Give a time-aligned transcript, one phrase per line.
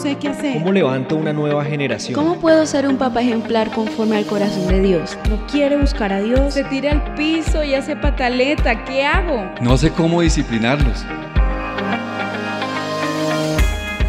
[0.00, 0.54] sé qué hacer.
[0.54, 2.14] ¿Cómo levanto una nueva generación?
[2.14, 5.18] ¿Cómo puedo ser un papá ejemplar conforme al corazón de Dios?
[5.28, 6.54] No quiere buscar a Dios.
[6.54, 8.84] Se tira al piso y hace pataleta.
[8.84, 9.44] ¿Qué hago?
[9.60, 11.04] No sé cómo disciplinarlos.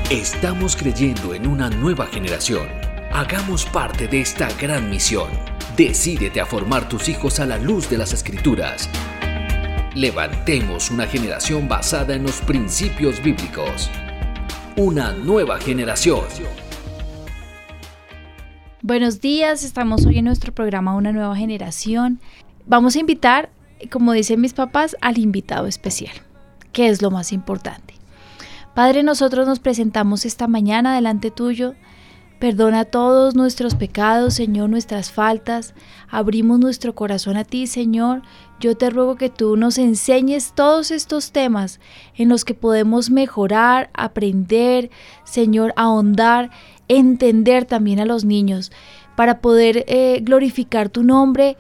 [0.10, 2.68] Estamos creyendo en una nueva generación.
[3.12, 5.30] Hagamos parte de esta gran misión.
[5.76, 8.90] Decídete a formar tus hijos a la luz de las escrituras.
[9.94, 13.90] Levantemos una generación basada en los principios bíblicos.
[14.78, 16.22] Una nueva generación.
[18.82, 22.22] Buenos días, estamos hoy en nuestro programa Una nueva generación.
[22.66, 23.50] Vamos a invitar,
[23.92, 26.16] como dicen mis papás, al invitado especial,
[26.72, 27.96] que es lo más importante.
[28.74, 31.76] Padre, nosotros nos presentamos esta mañana delante tuyo.
[32.40, 35.74] Perdona todos nuestros pecados, Señor, nuestras faltas.
[36.10, 38.22] Abrimos nuestro corazón a ti, Señor.
[38.62, 41.80] Yo te ruego que tú nos enseñes todos estos temas
[42.16, 44.92] en los que podemos mejorar, aprender,
[45.24, 46.52] Señor, ahondar,
[46.88, 48.72] entender también a los niños,
[49.16, 51.58] para poder eh, glorificar tu nombre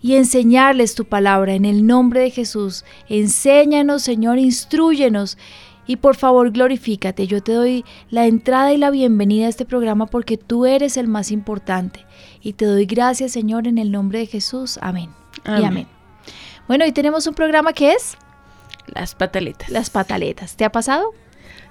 [0.00, 2.84] y enseñarles tu palabra en el nombre de Jesús.
[3.08, 5.38] Enséñanos, Señor, instruyenos
[5.88, 7.26] y por favor, glorifícate.
[7.26, 11.08] Yo te doy la entrada y la bienvenida a este programa porque tú eres el
[11.08, 12.06] más importante.
[12.40, 14.78] Y te doy gracias, Señor, en el nombre de Jesús.
[14.80, 15.10] Amén.
[15.44, 15.95] Y amén.
[16.68, 18.16] Bueno, hoy tenemos un programa que es...
[18.86, 19.68] Las pataletas.
[19.68, 20.56] Las pataletas.
[20.56, 21.12] ¿Te ha pasado?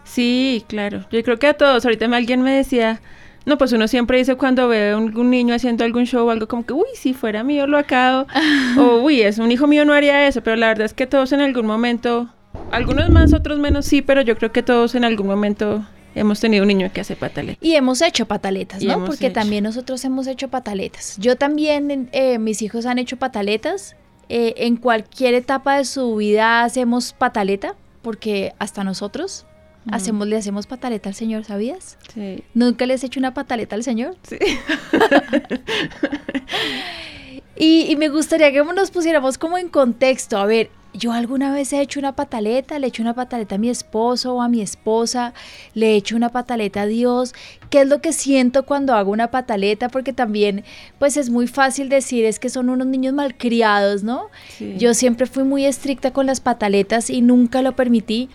[0.04, 1.06] Sí, claro.
[1.12, 1.86] Yo creo que a todos.
[1.86, 3.02] Ahorita alguien me decía...
[3.46, 6.48] No, pues uno siempre dice cuando ve a un, niño haciendo algún show o algo
[6.48, 8.26] como que, uy, si fuera mío lo acabo.
[8.80, 10.42] o, uy, es un hijo mío no haría eso.
[10.42, 12.28] Pero la verdad es que todos en algún momento
[12.72, 15.86] algunos más, otros menos, sí, pero yo creo que todos en algún momento
[16.16, 17.64] hemos tenido un niño que hace pataletas.
[17.64, 19.06] Y hemos hecho pataletas, ¿no?
[19.06, 21.18] Porque también nosotros hemos hecho pataletas.
[21.20, 23.96] Yo también, eh, mis hijos han hecho pataletas.
[24.30, 29.46] Eh, en cualquier etapa de su vida hacemos pataleta, porque hasta nosotros
[29.92, 31.98] hacemos, le hacemos pataleta al Señor, ¿sabías?
[32.14, 32.44] Sí.
[32.54, 34.16] ¿Nunca le has hecho una pataleta al Señor?
[34.24, 34.38] Sí.
[37.56, 40.38] y, y me gustaría que nos pusiéramos como en contexto.
[40.38, 43.58] A ver, yo alguna vez he hecho una pataleta, le he hecho una pataleta a
[43.58, 45.34] mi esposo o a mi esposa,
[45.74, 47.34] le he hecho una pataleta a Dios.
[47.70, 49.90] ¿Qué es lo que siento cuando hago una pataleta?
[49.90, 50.64] Porque también,
[51.00, 54.30] pues es muy fácil decir, es que son unos niños malcriados, ¿no?
[54.78, 58.30] Yo siempre fui muy estricta con las pataletas y nunca lo permití.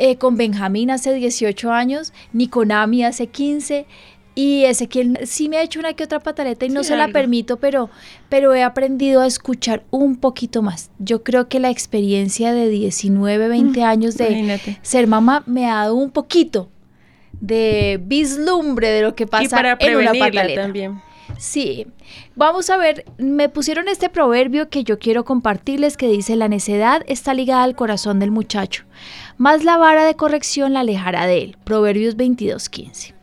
[0.00, 3.84] Eh, con Benjamín hace 18 años, ni con Ami hace 15.
[4.40, 7.56] Y Ezequiel sí me ha hecho una que otra pataleta y no se la permito,
[7.56, 7.90] pero,
[8.28, 10.92] pero he aprendido a escuchar un poquito más.
[11.00, 15.74] Yo creo que la experiencia de 19, 20 mm, años de ser mamá me ha
[15.74, 16.70] dado un poquito
[17.40, 20.62] de vislumbre de lo que pasa y para en una pataleta.
[20.62, 21.00] también.
[21.36, 21.88] Sí,
[22.36, 27.02] vamos a ver, me pusieron este proverbio que yo quiero compartirles que dice, la necedad
[27.08, 28.84] está ligada al corazón del muchacho,
[29.36, 31.56] más la vara de corrección la alejará de él.
[31.64, 33.17] Proverbios 22, 15.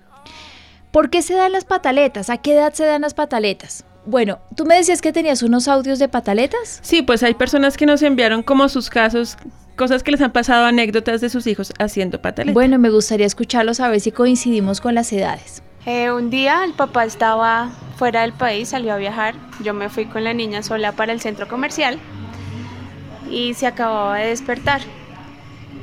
[0.95, 2.29] ¿Por qué se dan las pataletas?
[2.29, 3.83] ¿A qué edad se dan las pataletas?
[4.05, 6.79] Bueno, tú me decías que tenías unos audios de pataletas.
[6.83, 9.37] Sí, pues hay personas que nos enviaron como sus casos,
[9.75, 12.53] cosas que les han pasado, anécdotas de sus hijos haciendo pataletas.
[12.53, 15.61] Bueno, me gustaría escucharlos a ver si coincidimos con las edades.
[15.85, 19.35] Eh, un día el papá estaba fuera del país, salió a viajar.
[19.65, 21.99] Yo me fui con la niña sola para el centro comercial
[23.29, 24.79] y se acababa de despertar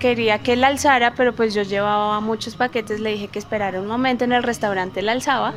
[0.03, 3.87] quería que la alzara, pero pues yo llevaba muchos paquetes, le dije que esperara un
[3.87, 5.55] momento en el restaurante, la alzaba.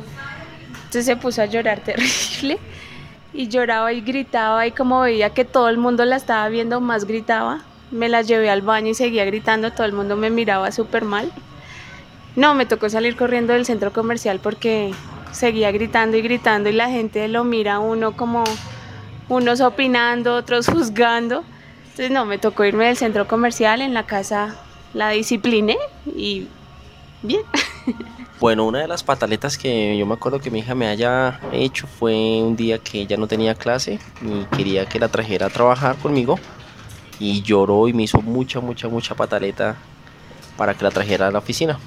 [0.68, 2.60] Entonces se puso a llorar terrible
[3.34, 7.06] y lloraba y gritaba y como veía que todo el mundo la estaba viendo, más
[7.06, 7.62] gritaba.
[7.90, 11.32] Me la llevé al baño y seguía gritando, todo el mundo me miraba súper mal.
[12.36, 14.94] No, me tocó salir corriendo del centro comercial porque
[15.32, 18.44] seguía gritando y gritando y la gente lo mira uno como
[19.28, 21.42] unos opinando, otros juzgando.
[21.96, 24.54] Entonces no, me tocó irme del centro comercial, en la casa
[24.92, 26.46] la discipliné y
[27.22, 27.40] bien.
[28.38, 31.86] Bueno, una de las pataletas que yo me acuerdo que mi hija me haya hecho
[31.86, 35.96] fue un día que ella no tenía clase y quería que la trajera a trabajar
[35.96, 36.38] conmigo
[37.18, 39.76] y lloró y me hizo mucha, mucha, mucha pataleta
[40.58, 41.78] para que la trajera a la oficina.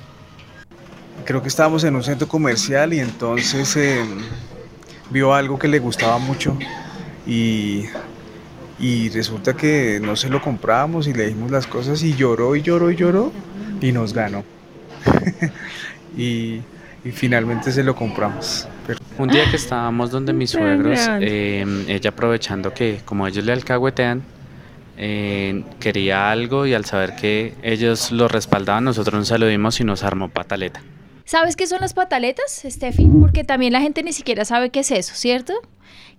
[1.24, 4.20] Creo que estábamos en un centro comercial y entonces em,
[5.12, 6.58] vio algo que le gustaba mucho
[7.28, 7.86] y
[8.80, 12.62] y resulta que no se lo compramos y le dimos las cosas y lloró y
[12.62, 13.32] lloró y lloró
[13.82, 14.44] y nos ganó.
[16.18, 16.62] y,
[17.14, 18.68] finalmente se lo compramos.
[19.18, 24.22] Un día que estábamos donde mis suegros, em, ella aprovechando que como ellos le alcahuetean,
[24.98, 30.04] eh, quería algo y al saber que ellos lo respaldaban, nosotros nos saludimos y nos
[30.04, 30.82] armó pataleta.
[31.26, 33.06] ¿Sabes qué son las pataletas, Steffi?
[33.20, 35.54] Porque también la gente ni siquiera sabe qué es eso, ¿cierto?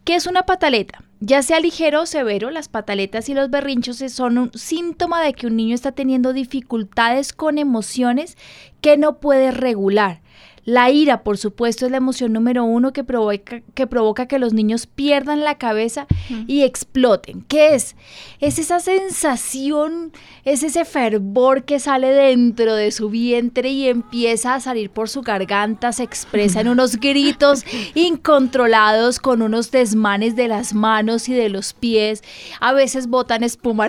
[0.04, 1.02] ¿Qué es una pataleta?
[1.22, 5.46] Ya sea ligero o severo, las pataletas y los berrinchos son un síntoma de que
[5.46, 8.38] un niño está teniendo dificultades con emociones
[8.80, 10.22] que no puede regular.
[10.64, 14.52] La ira, por supuesto, es la emoción número uno que provoca que, provoca que los
[14.52, 16.06] niños pierdan la cabeza
[16.46, 17.42] y exploten.
[17.48, 17.96] ¿Qué es?
[18.40, 20.12] Es esa sensación,
[20.44, 25.22] es ese fervor que sale dentro de su vientre y empieza a salir por su
[25.22, 27.64] garganta, se expresa en unos gritos
[27.94, 32.22] incontrolados con unos desmanes de las manos y de los pies.
[32.60, 33.88] A veces botan espuma,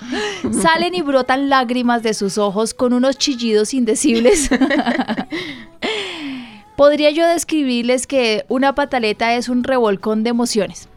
[0.62, 4.50] salen y brotan lágrimas de sus ojos con unos chillidos indecibles.
[6.76, 10.88] Podría yo describirles que una pataleta es un revolcón de emociones.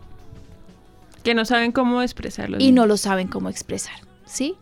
[1.24, 2.58] Que no saben cómo expresarlo.
[2.60, 3.96] Y no lo saben cómo expresar,
[4.26, 4.56] ¿sí?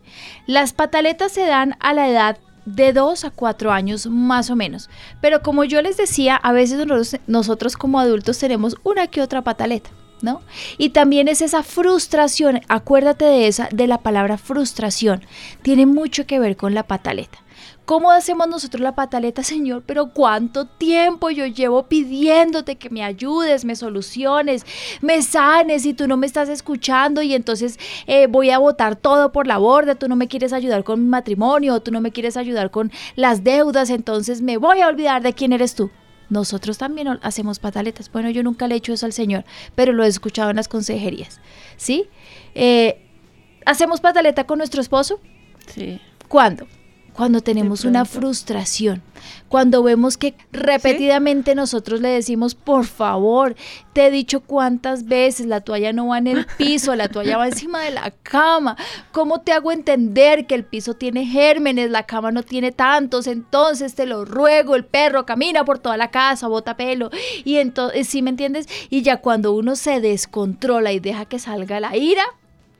[0.46, 4.90] Las pataletas se dan a la edad de 2 a 4 años más o menos.
[5.20, 9.42] Pero como yo les decía, a veces nosotros, nosotros, como adultos tenemos una que otra
[9.42, 9.90] pataleta,
[10.22, 10.42] ¿no?
[10.76, 15.24] Y también es esa frustración, acuérdate de esa de la palabra frustración.
[15.62, 17.38] Tiene mucho que ver con la pataleta.
[17.88, 19.82] ¿Cómo hacemos nosotros la pataleta, Señor?
[19.86, 24.66] Pero cuánto tiempo yo llevo pidiéndote que me ayudes, me soluciones,
[25.00, 29.32] me sanes y tú no me estás escuchando y entonces eh, voy a botar todo
[29.32, 32.36] por la borda, tú no me quieres ayudar con mi matrimonio, tú no me quieres
[32.36, 35.90] ayudar con las deudas, entonces me voy a olvidar de quién eres tú.
[36.28, 38.12] Nosotros también hacemos pataletas.
[38.12, 40.68] Bueno, yo nunca le he hecho eso al Señor, pero lo he escuchado en las
[40.68, 41.40] consejerías.
[41.78, 42.10] ¿Sí?
[42.54, 43.02] Eh,
[43.64, 45.20] ¿Hacemos pataleta con nuestro esposo?
[45.74, 46.02] Sí.
[46.28, 46.66] ¿Cuándo?
[47.18, 49.02] Cuando tenemos una frustración,
[49.48, 53.56] cuando vemos que repetidamente nosotros le decimos, por favor,
[53.92, 57.48] te he dicho cuántas veces, la toalla no va en el piso, la toalla va
[57.48, 58.76] encima de la cama,
[59.10, 63.26] ¿cómo te hago entender que el piso tiene gérmenes, la cama no tiene tantos?
[63.26, 67.10] Entonces te lo ruego, el perro camina por toda la casa, bota pelo,
[67.44, 68.68] y entonces, ¿sí me entiendes?
[68.90, 72.22] Y ya cuando uno se descontrola y deja que salga la ira,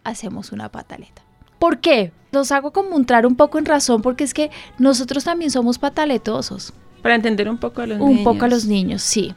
[0.04, 1.27] hacemos una pataleta.
[1.58, 2.12] ¿Por qué?
[2.30, 6.72] Los hago como entrar un poco en razón porque es que nosotros también somos pataletosos.
[7.02, 8.18] Para entender un poco a los niños.
[8.18, 9.34] Un poco a los niños, sí.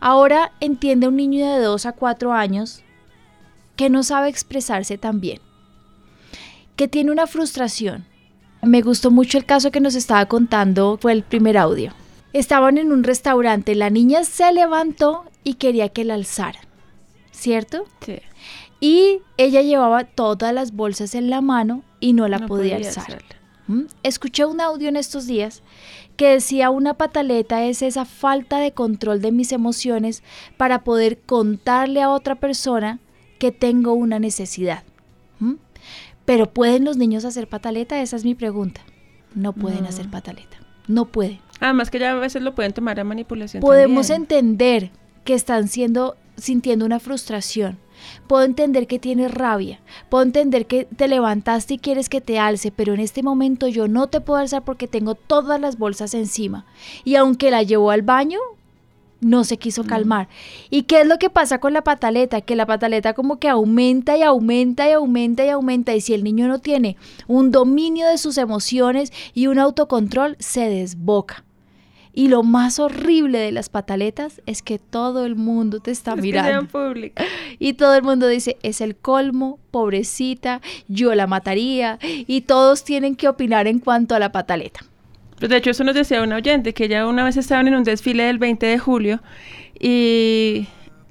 [0.00, 2.82] Ahora entiende un niño de 2 a 4 años
[3.76, 5.40] que no sabe expresarse tan bien,
[6.76, 8.04] que tiene una frustración.
[8.62, 11.92] Me gustó mucho el caso que nos estaba contando, fue el primer audio.
[12.32, 16.60] Estaban en un restaurante, la niña se levantó y quería que la alzara,
[17.30, 17.84] ¿cierto?
[18.04, 18.18] Sí
[18.80, 23.22] y ella llevaba todas las bolsas en la mano y no la podía, alzar.
[23.66, 23.82] ¿Mm?
[24.02, 25.62] Escuché un audio en estos días
[26.16, 30.22] que decía una pataleta es esa falta de control de mis emociones
[30.56, 32.98] para poder contarle a otra persona
[33.38, 34.84] que tengo una necesidad.
[35.38, 35.54] ¿Mm?
[36.24, 38.00] Pero ¿pueden los niños hacer pataleta?
[38.00, 38.80] Esa es mi pregunta.
[39.34, 40.56] No pueden hacer pataleta.
[40.86, 41.40] No pueden.
[41.60, 43.60] Además que ya a veces lo pueden tomar a manipulación.
[43.60, 44.90] Podemos entender
[45.24, 47.78] que están siendo sintiendo una frustración
[48.26, 52.70] Puedo entender que tienes rabia, puedo entender que te levantaste y quieres que te alce,
[52.70, 56.66] pero en este momento yo no te puedo alzar porque tengo todas las bolsas encima.
[57.04, 58.38] Y aunque la llevó al baño,
[59.20, 60.28] no se quiso calmar.
[60.70, 62.40] ¿Y qué es lo que pasa con la pataleta?
[62.40, 65.94] Que la pataleta como que aumenta y aumenta y aumenta y aumenta.
[65.94, 66.96] Y si el niño no tiene
[67.26, 71.44] un dominio de sus emociones y un autocontrol, se desboca.
[72.18, 76.66] Y lo más horrible de las pataletas es que todo el mundo te está mirando.
[77.60, 82.00] Y todo el mundo dice, es el colmo, pobrecita, yo la mataría.
[82.02, 84.80] Y todos tienen que opinar en cuanto a la pataleta.
[85.38, 87.84] Pues de hecho, eso nos decía una oyente, que ya una vez estaban en un
[87.84, 89.20] desfile del 20 de julio
[89.78, 90.66] y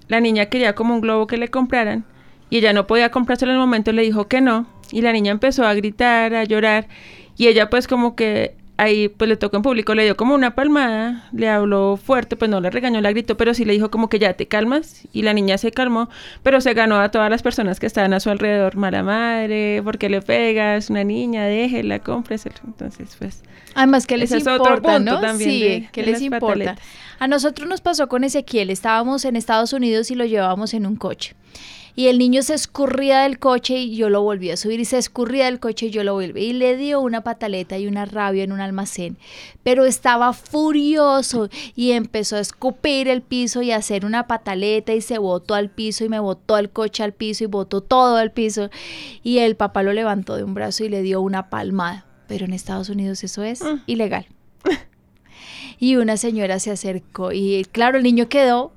[0.10, 2.03] la niña quería como un globo que le compraran
[2.50, 4.67] y ella no podía comprárselo en el momento, le dijo que no.
[4.91, 6.89] Y la niña empezó a gritar, a llorar
[7.38, 10.55] y ella pues como que ahí pues le tocó en público, le dio como una
[10.55, 14.07] palmada, le habló fuerte, pues no le regañó, la gritó, pero sí le dijo como
[14.07, 16.10] que ya te calmas y la niña se calmó,
[16.43, 19.98] pero se ganó a todas las personas que estaban a su alrededor, mala madre, ¿por
[19.98, 20.89] qué le pegas?
[20.89, 22.55] Una niña, déjela, cómpresela.
[22.65, 23.43] Entonces, pues...
[23.74, 25.19] Además, que les importa, ¿no?
[25.19, 26.75] También sí, que les importa.
[27.19, 30.96] A nosotros nos pasó con Ezequiel, estábamos en Estados Unidos y lo llevábamos en un
[30.96, 31.36] coche
[31.98, 35.00] y el niño se escurría del coche y yo lo volví a subir y se
[35.00, 38.44] escurría del coche y yo lo volví y le dio una pataleta y una rabia
[38.44, 39.18] en un almacén,
[39.63, 45.01] pero estaba furioso y empezó a escupir el piso y a hacer una pataleta y
[45.01, 48.32] se botó al piso y me botó el coche al piso y botó todo al
[48.32, 48.70] piso
[49.24, 52.54] y el papá lo levantó de un brazo y le dio una palmada, pero en
[52.54, 53.82] Estados Unidos eso es mm.
[53.88, 54.27] ilegal.
[55.80, 58.76] y una señora se acercó y claro, el niño quedó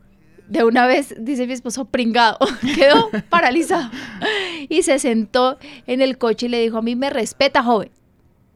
[0.51, 2.37] de una vez, dice mi esposo, pringado,
[2.75, 3.89] quedó paralizado.
[4.69, 7.91] Y se sentó en el coche y le dijo, a mí me respeta, joven.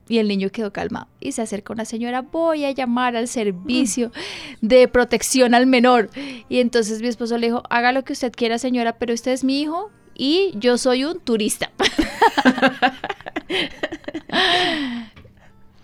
[0.06, 3.26] Y el niño quedó calmado y se acercó a una señora, voy a llamar al
[3.26, 4.12] servicio
[4.60, 6.10] de protección al menor.
[6.50, 9.44] Y entonces mi esposo le dijo, haga lo que usted quiera, señora, pero usted es
[9.44, 11.70] mi hijo y yo soy un turista.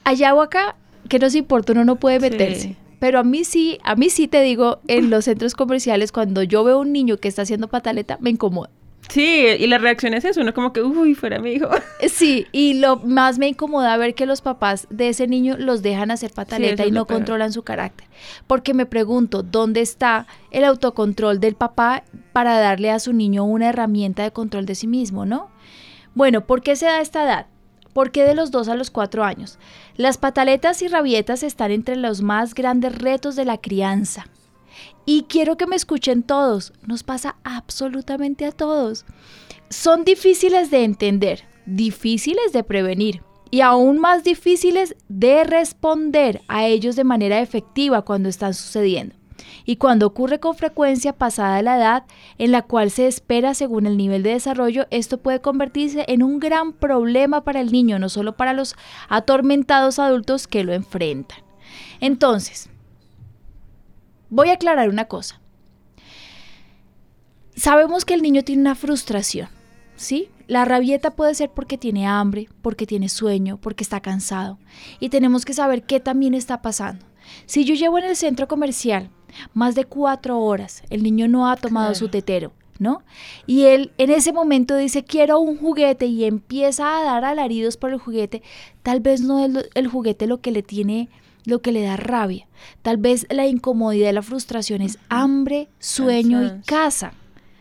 [0.05, 0.77] Allá o acá,
[1.09, 1.73] ¿qué nos importa?
[1.73, 2.77] Uno no puede meterse.
[3.01, 6.63] Pero a mí sí, a mí sí te digo, en los centros comerciales, cuando yo
[6.63, 8.71] veo un niño que está haciendo pataleta, me incomoda.
[9.09, 11.69] Sí, y la reacción es eso, uno como que, uy, fuera mi hijo.
[12.09, 16.13] Sí, y lo más me incomoda ver que los papás de ese niño los dejan
[16.13, 18.07] hacer pataleta y no controlan su carácter.
[18.47, 23.71] Porque me pregunto, ¿dónde está el autocontrol del papá para darle a su niño una
[23.71, 25.49] herramienta de control de sí mismo, no?
[26.15, 27.47] Bueno, ¿por qué se da esta edad?
[27.93, 29.59] ¿Por qué de los 2 a los 4 años?
[30.01, 34.29] Las pataletas y rabietas están entre los más grandes retos de la crianza.
[35.05, 39.05] Y quiero que me escuchen todos, nos pasa absolutamente a todos.
[39.69, 46.97] Son difíciles de entender, difíciles de prevenir y aún más difíciles de responder a ellos
[46.97, 49.20] de manera efectiva cuando están sucediendo.
[49.65, 52.05] Y cuando ocurre con frecuencia pasada la edad
[52.39, 56.41] en la cual se espera según el nivel de desarrollo, esto puede convertirse en un
[56.41, 58.77] gran problema para el niño, no solo para los
[59.09, 61.39] atormentados adultos que lo enfrentan.
[62.01, 62.71] Entonces,
[64.31, 65.41] Voy a aclarar una cosa.
[67.57, 69.49] Sabemos que el niño tiene una frustración,
[69.97, 70.31] ¿sí?
[70.47, 74.59] La rabieta puede ser porque tiene hambre, porque tiene sueño, porque está cansado.
[75.01, 77.05] Y tenemos que saber qué también está pasando.
[77.47, 79.11] Si yo llevo en el centro comercial
[79.55, 83.03] más de cuatro horas, el niño no ha tomado su tetero, ¿no?
[83.47, 87.93] Y él en ese momento dice, quiero un juguete y empieza a dar alaridos por
[87.93, 88.43] el juguete,
[88.83, 91.09] tal vez no es el juguete lo que le tiene
[91.45, 92.47] lo que le da rabia.
[92.83, 97.15] Tal vez la incomodidad y la frustración es hambre, sueño y casa,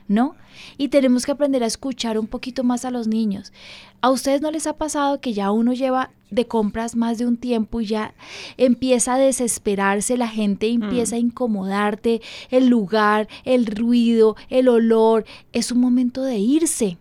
[0.09, 0.35] ¿no?
[0.77, 3.53] Y tenemos que aprender a escuchar un poquito más a los niños.
[4.01, 7.37] ¿A ustedes no les ha pasado que ya uno lleva de compras más de un
[7.37, 8.13] tiempo y ya
[8.57, 10.83] empieza a desesperarse la gente, mm.
[10.83, 15.25] empieza a incomodarte, el lugar, el ruido, el olor?
[15.53, 16.97] Es un momento de irse,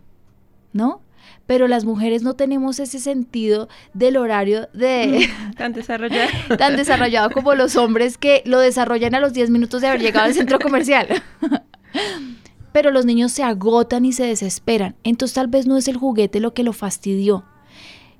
[0.71, 1.01] ¿no?
[1.45, 7.55] pero las mujeres no tenemos ese sentido del horario de tan desarrollado tan desarrollado como
[7.55, 11.07] los hombres que lo desarrollan a los 10 minutos de haber llegado al centro comercial.
[12.71, 16.39] pero los niños se agotan y se desesperan, entonces tal vez no es el juguete
[16.39, 17.43] lo que lo fastidió,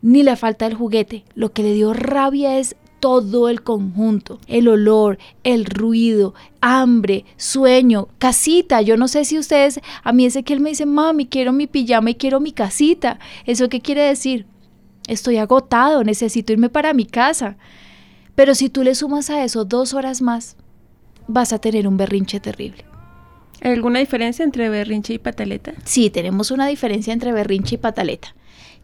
[0.02, 4.68] ni la falta del juguete, lo que le dio rabia es todo el conjunto, el
[4.68, 8.82] olor, el ruido, hambre, sueño, casita.
[8.82, 11.68] Yo no sé si ustedes, a mí ese que él me dice, mami, quiero mi
[11.68, 13.20] pijama y quiero mi casita.
[13.46, 14.46] ¿Eso qué quiere decir?
[15.08, 17.58] Estoy agotado, necesito irme para mi casa.
[18.36, 20.56] Pero si tú le sumas a eso dos horas más,
[21.28, 22.89] vas a tener un berrinche terrible.
[23.62, 25.74] ¿Hay alguna diferencia entre berrinche y pataleta?
[25.84, 28.36] Sí, tenemos una diferencia entre berrinche y pataleta.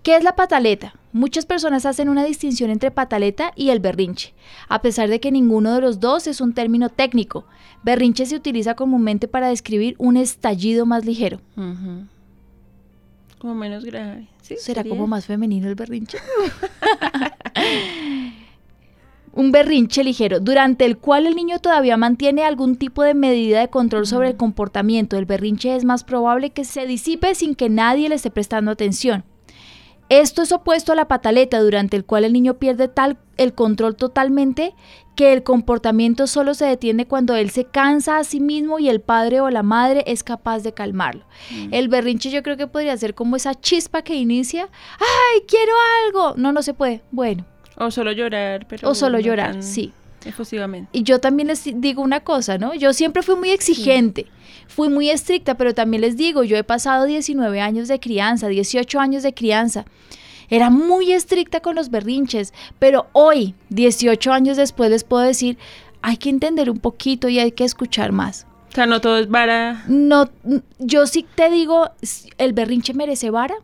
[0.03, 0.93] ¿Qué es la pataleta?
[1.13, 4.33] Muchas personas hacen una distinción entre pataleta y el berrinche,
[4.67, 7.45] a pesar de que ninguno de los dos es un término técnico.
[7.83, 11.39] Berrinche se utiliza comúnmente para describir un estallido más ligero.
[13.39, 14.27] Como menos grave.
[14.41, 16.19] ¿Será como más femenino el berrinche?
[19.35, 23.69] un berrinche ligero, durante el cual el niño todavía mantiene algún tipo de medida de
[23.69, 25.17] control sobre el comportamiento.
[25.17, 29.25] El berrinche es más probable que se disipe sin que nadie le esté prestando atención.
[30.07, 33.95] Esto es opuesto a la pataleta, durante el cual el niño pierde tal el control
[33.95, 34.73] totalmente
[35.15, 39.01] que el comportamiento solo se detiene cuando él se cansa a sí mismo y el
[39.01, 41.25] padre o la madre es capaz de calmarlo.
[41.49, 41.73] Mm.
[41.73, 45.73] El berrinche yo creo que podría ser como esa chispa que inicia, ¡ay, quiero
[46.05, 46.33] algo!
[46.37, 47.01] No, no se puede.
[47.11, 47.45] Bueno.
[47.77, 48.89] O solo llorar, pero...
[48.89, 49.91] O solo llorar, sí.
[50.25, 50.89] Efusivamente.
[50.91, 52.73] Y yo también les digo una cosa, ¿no?
[52.73, 54.25] Yo siempre fui muy exigente
[54.67, 58.99] fui muy estricta, pero también les digo, yo he pasado 19 años de crianza, 18
[58.99, 59.85] años de crianza.
[60.49, 65.57] Era muy estricta con los berrinches, pero hoy, 18 años después, les puedo decir,
[66.01, 68.45] hay que entender un poquito y hay que escuchar más.
[68.69, 69.83] O sea, no todo es vara.
[69.87, 70.29] No,
[70.79, 71.89] yo sí te digo,
[72.37, 73.55] el berrinche merece vara.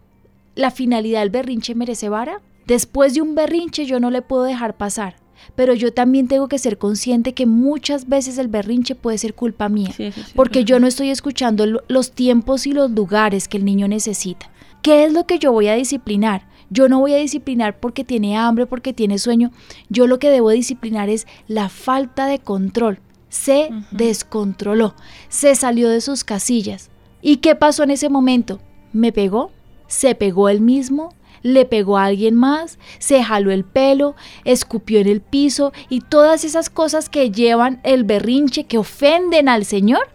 [0.56, 2.40] La finalidad del berrinche merece vara.
[2.68, 5.16] Después de un berrinche yo no le puedo dejar pasar
[5.56, 9.70] pero yo también tengo que ser consciente que muchas veces el berrinche puede ser culpa
[9.70, 9.94] mía,
[10.36, 14.50] porque yo no estoy escuchando los tiempos y los lugares que el niño necesita.
[14.82, 16.48] ¿Qué es lo que yo voy a disciplinar?
[16.70, 19.52] Yo no voy a disciplinar porque tiene hambre, porque tiene sueño.
[19.90, 23.00] Yo lo que debo disciplinar es la falta de control.
[23.30, 24.96] Se descontroló,
[25.30, 26.90] se salió de sus casillas.
[27.22, 28.60] ¿Y qué pasó en ese momento?
[28.94, 29.52] ¿Me pegó?
[29.88, 31.14] ¿Se pegó él mismo?
[31.44, 36.44] Le pegó a alguien más, se jaló el pelo, escupió en el piso y todas
[36.46, 40.08] esas cosas que llevan el berrinche, que ofenden al Señor,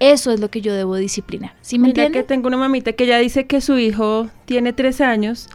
[0.00, 1.54] eso es lo que yo debo disciplinar.
[1.60, 5.00] ¿Sí me Mira que tengo una mamita que ya dice que su hijo tiene tres
[5.00, 5.48] años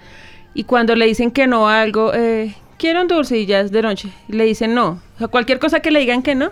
[0.54, 3.72] y cuando le dicen que no a algo, eh, quiero un dulce y ya es
[3.72, 5.02] de noche, le dicen no.
[5.16, 6.52] O sea, cualquier cosa que le digan que no,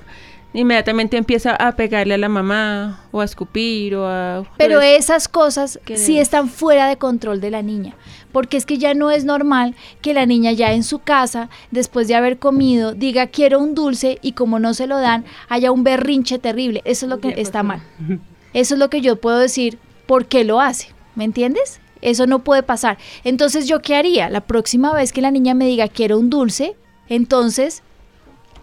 [0.56, 4.44] inmediatamente empieza a pegarle a la mamá o a escupir o a...
[4.58, 7.96] Pero esas cosas sí están fuera de control de la niña
[8.36, 12.10] porque es que ya no es normal que la niña ya en su casa, después
[12.10, 15.86] de haber comido, diga quiero un dulce y como no se lo dan, haya un
[15.86, 16.82] berrinche terrible.
[16.84, 17.82] Eso es lo que está mal.
[18.54, 20.90] Eso es lo que yo puedo decir, ¿por qué lo hace?
[21.16, 21.80] ¿Me entiendes?
[22.02, 22.98] Eso no puede pasar.
[23.24, 24.30] Entonces, ¿yo qué haría?
[24.30, 26.76] La próxima vez que la niña me diga quiero un dulce,
[27.08, 27.84] entonces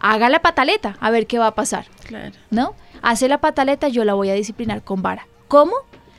[0.03, 1.87] haga la pataleta, a ver qué va a pasar.
[2.07, 2.35] Claro.
[2.51, 2.75] ¿No?
[3.01, 5.27] Hace la pataleta, yo la voy a disciplinar con vara.
[5.49, 5.73] ¿Cómo?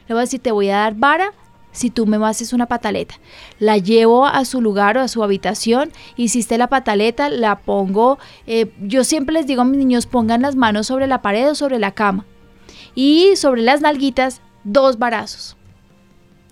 [0.08, 1.34] Le voy a decir, te voy a dar vara
[1.72, 3.16] si tú me haces una pataleta.
[3.60, 8.72] La llevo a su lugar o a su habitación, hiciste la pataleta, la pongo, eh,
[8.80, 11.80] yo siempre les digo a mis niños, pongan las manos sobre la pared o sobre
[11.80, 12.26] la cama.
[12.96, 15.58] Y sobre las nalguitas, dos varazos.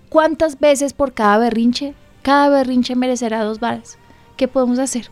[0.08, 1.94] ¿Cuántas veces por cada berrinche?
[2.20, 3.96] Cada berrinche merecerá dos varas.
[4.36, 5.08] ¿Qué podemos hacer?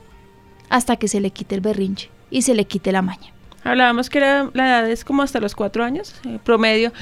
[0.70, 3.32] Hasta que se le quite el berrinche y se le quite la maña.
[3.62, 6.92] Hablábamos que la edad es como hasta los cuatro años, eh, promedio.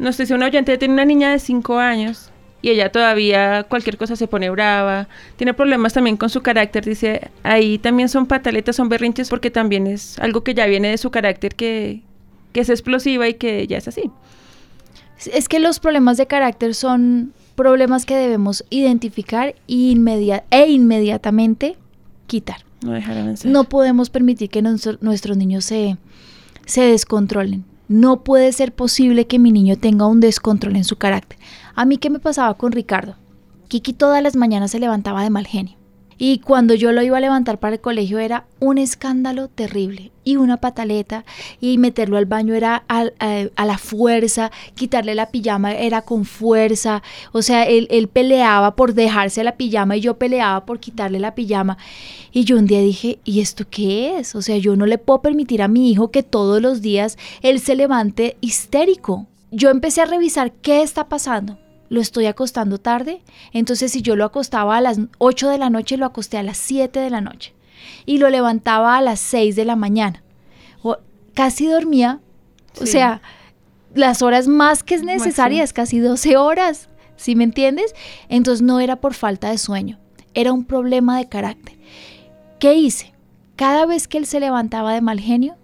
[0.00, 2.30] Nos dice un oyente, tiene una niña de 5 años
[2.62, 7.30] y ella todavía cualquier cosa se pone brava, tiene problemas también con su carácter, dice,
[7.42, 11.10] ahí también son pataletas, son berrinches porque también es algo que ya viene de su
[11.10, 12.02] carácter que,
[12.52, 14.10] que es explosiva y que ya es así.
[15.32, 21.76] Es que los problemas de carácter son problemas que debemos identificar e, e inmediatamente
[22.28, 22.67] quitar.
[23.44, 25.96] No podemos permitir que nuestros niños se,
[26.66, 27.64] se descontrolen.
[27.88, 31.38] No puede ser posible que mi niño tenga un descontrol en su carácter.
[31.74, 33.16] A mí, ¿qué me pasaba con Ricardo?
[33.68, 35.77] Kiki todas las mañanas se levantaba de mal genio.
[36.18, 40.10] Y cuando yo lo iba a levantar para el colegio era un escándalo terrible.
[40.24, 41.24] Y una pataleta
[41.60, 43.04] y meterlo al baño era a,
[43.64, 47.02] la fuerza, quitarle la pijama era con fuerza.
[47.32, 51.36] O sea, él, él, peleaba por dejarse la pijama y yo peleaba por quitarle la
[51.36, 51.78] pijama.
[52.32, 54.34] Y yo un día dije, ¿y esto qué es?
[54.34, 57.60] O sea, yo no le puedo permitir a mi hijo que todos los días él
[57.60, 59.26] se levante histérico.
[59.50, 61.58] Yo empecé a revisar qué está pasando
[61.88, 65.96] lo estoy acostando tarde, entonces si yo lo acostaba a las 8 de la noche,
[65.96, 67.54] lo acosté a las 7 de la noche
[68.06, 70.22] y lo levantaba a las 6 de la mañana.
[70.82, 70.98] O,
[71.34, 72.20] casi dormía,
[72.80, 73.22] o sea,
[73.94, 77.94] las horas más que es necesarias, casi 12 horas, ¿sí me entiendes?
[78.28, 79.98] Entonces no era por falta de sueño,
[80.34, 81.78] era un problema de carácter.
[82.58, 83.14] ¿Qué hice?
[83.56, 85.56] Cada vez que él se levantaba de mal genio,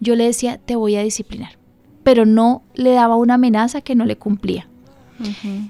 [0.00, 1.58] yo le decía, te voy a disciplinar,
[2.02, 4.69] pero no le daba una amenaza que no le cumplía.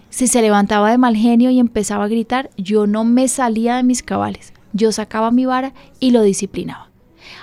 [0.08, 3.82] Si se levantaba de mal genio y empezaba a gritar, yo no me salía de
[3.82, 4.52] mis cabales.
[4.72, 6.90] Yo sacaba mi vara y lo disciplinaba.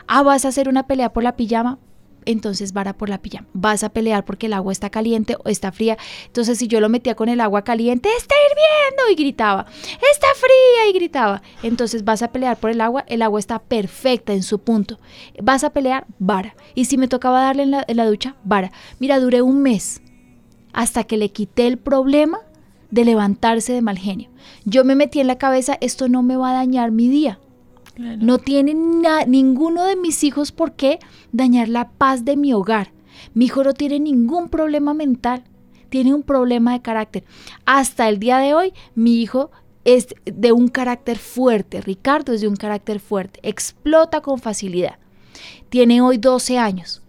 [0.08, 1.80] Ah, vas a hacer una pelea por la pijama,
[2.26, 3.48] entonces vara por la pijama.
[3.54, 5.98] Vas a pelear porque el agua está caliente o está fría.
[6.26, 10.90] Entonces si yo lo metía con el agua caliente, está hirviendo y gritaba, está fría
[10.90, 11.42] y gritaba.
[11.64, 15.00] Entonces vas a pelear por el agua, el agua está perfecta en su punto.
[15.42, 16.56] Vas a pelear, vara.
[16.76, 18.72] Y si me tocaba darle la, en la ducha, vara.
[19.00, 20.02] Mira, duré un mes
[20.78, 22.38] hasta que le quité el problema
[22.92, 24.30] de levantarse de mal genio.
[24.64, 27.40] Yo me metí en la cabeza, esto no me va a dañar mi día.
[27.98, 28.76] No tiene
[29.26, 31.00] ninguno de mis hijos por qué
[31.32, 32.92] dañar la paz de mi hogar.
[33.34, 35.46] Mi hijo no tiene ningún problema mental,
[35.90, 37.24] tiene un problema de carácter.
[37.66, 39.50] Hasta el día de hoy, mi hijo
[39.84, 45.00] es de un carácter fuerte, Ricardo es de un carácter fuerte, explota con facilidad.
[45.70, 47.02] Tiene hoy 12 años,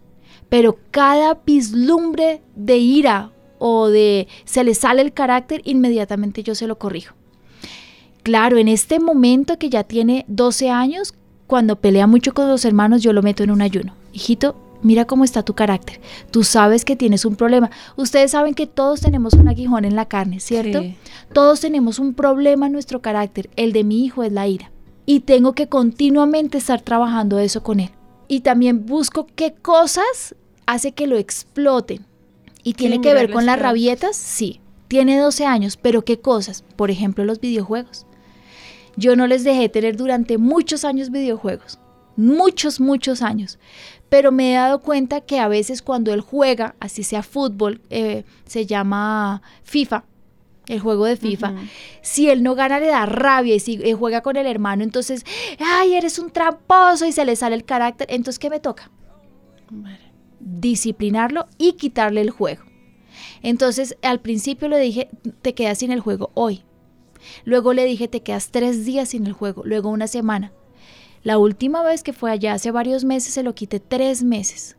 [0.49, 6.67] pero cada vislumbre de ira o de se le sale el carácter, inmediatamente yo se
[6.67, 7.15] lo corrijo.
[8.23, 11.15] Claro, en este momento que ya tiene 12 años,
[11.47, 13.95] cuando pelea mucho con los hermanos, yo lo meto en un ayuno.
[14.13, 16.01] Hijito, mira cómo está tu carácter.
[16.31, 17.71] Tú sabes que tienes un problema.
[17.97, 20.83] Ustedes saben que todos tenemos un aguijón en la carne, ¿cierto?
[21.33, 23.49] Todos tenemos un problema en nuestro carácter.
[23.57, 24.71] El de mi hijo es la ira.
[25.07, 27.91] Y tengo que continuamente estar trabajando eso con él.
[28.29, 30.35] Y también busco qué cosas
[30.67, 32.05] hace que lo exploten.
[32.69, 34.15] ¿Y tiene que ver con las rabietas?
[34.15, 34.61] Sí.
[34.89, 36.65] Tiene 12 años, pero ¿qué cosas?
[36.77, 38.05] Por ejemplo, los videojuegos.
[38.95, 41.79] Yo no les dejé tener durante muchos años videojuegos.
[42.17, 43.59] Muchos, muchos años.
[44.11, 48.25] Pero me he dado cuenta que a veces cuando él juega, así sea fútbol, eh,
[48.45, 50.05] se llama FIFA,
[50.67, 51.55] el juego de FIFA,
[52.03, 55.25] si él no gana le da rabia y si juega con el hermano, entonces,
[55.59, 58.91] ay, eres un tramposo y se le sale el carácter, entonces, ¿qué me toca?
[60.41, 62.63] Disciplinarlo y quitarle el juego.
[63.43, 65.09] Entonces, al principio le dije,
[65.43, 66.65] te quedas sin el juego hoy.
[67.45, 70.53] Luego le dije, te quedas tres días sin el juego, luego una semana.
[71.23, 74.77] La última vez que fue allá, hace varios meses, se lo quité tres meses.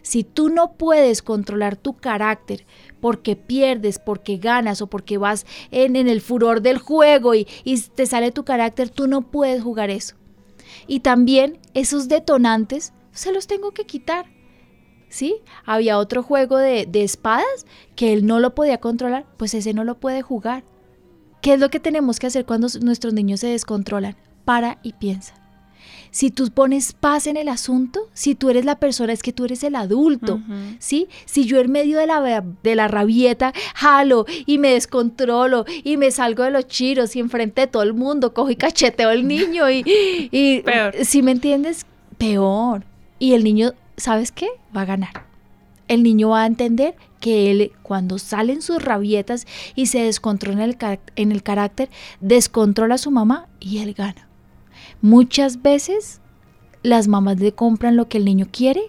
[0.00, 2.66] Si tú no puedes controlar tu carácter
[3.00, 8.06] porque pierdes, porque ganas o porque vas en, el furor del juego y, y te
[8.06, 10.16] sale tu carácter, tú no puedes jugar eso.
[10.86, 14.26] Y también esos detonantes se los tengo que quitar.
[15.12, 15.36] ¿Sí?
[15.64, 20.00] Había otro juego de, espadas que él no lo podía controlar, pues ese no lo
[20.00, 20.64] puede jugar.
[21.40, 24.16] ¿Qué es lo que tenemos que hacer cuando nuestros niños se descontrolan?
[24.44, 25.34] Para y piensa.
[26.10, 29.44] Si tú pones paz en el asunto, si tú eres la persona, es que tú
[29.44, 30.40] eres el adulto,
[30.78, 31.08] ¿sí?
[31.24, 36.10] Si yo en medio de la, de la rabieta jalo y me descontrolo y me
[36.10, 39.70] salgo de los chiros y enfrente de todo el mundo cojo y cacheteo al niño
[39.70, 39.82] y,
[40.30, 40.94] y peor.
[41.02, 41.86] si me entiendes,
[42.18, 42.84] peor.
[43.18, 43.72] Y el niño,
[44.02, 44.48] ¿sabes qué?
[44.76, 45.26] Va a ganar.
[45.88, 50.70] El niño va a entender que él cuando salen sus rabietas y se descontrola en
[50.70, 51.88] el, en el carácter,
[52.20, 54.28] descontrola a su mamá y él gana.
[55.00, 56.20] Muchas veces
[56.82, 58.82] las mamás le compran lo que el niño quiere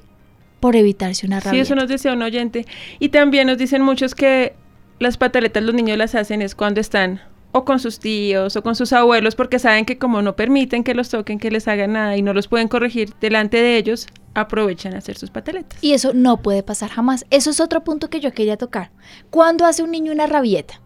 [0.60, 1.60] por evitarse una rabia.
[1.60, 2.66] Sí, eso nos decía un oyente.
[3.00, 4.56] Y también nos dicen muchos que
[5.00, 7.22] las pataletas los niños las hacen es cuando están
[7.52, 10.96] o con sus tíos o con sus abuelos porque saben que como no permiten que
[10.96, 14.94] los toquen, que les hagan nada y no los pueden corregir delante de ellos, aprovechan
[14.96, 15.84] a hacer sus pataletas.
[15.84, 17.26] Y eso no puede pasar jamás.
[17.30, 18.92] Eso es otro punto que yo quería tocar.
[19.30, 20.82] ¿Cuándo hace un niño una rabieta?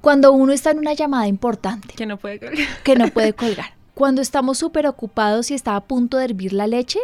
[0.00, 1.94] Cuando uno está en una llamada importante.
[1.94, 2.82] Que no puede colgar.
[2.82, 3.74] Que no puede colgar.
[3.94, 6.98] Cuando estamos súper ocupados y está a punto de hervir la leche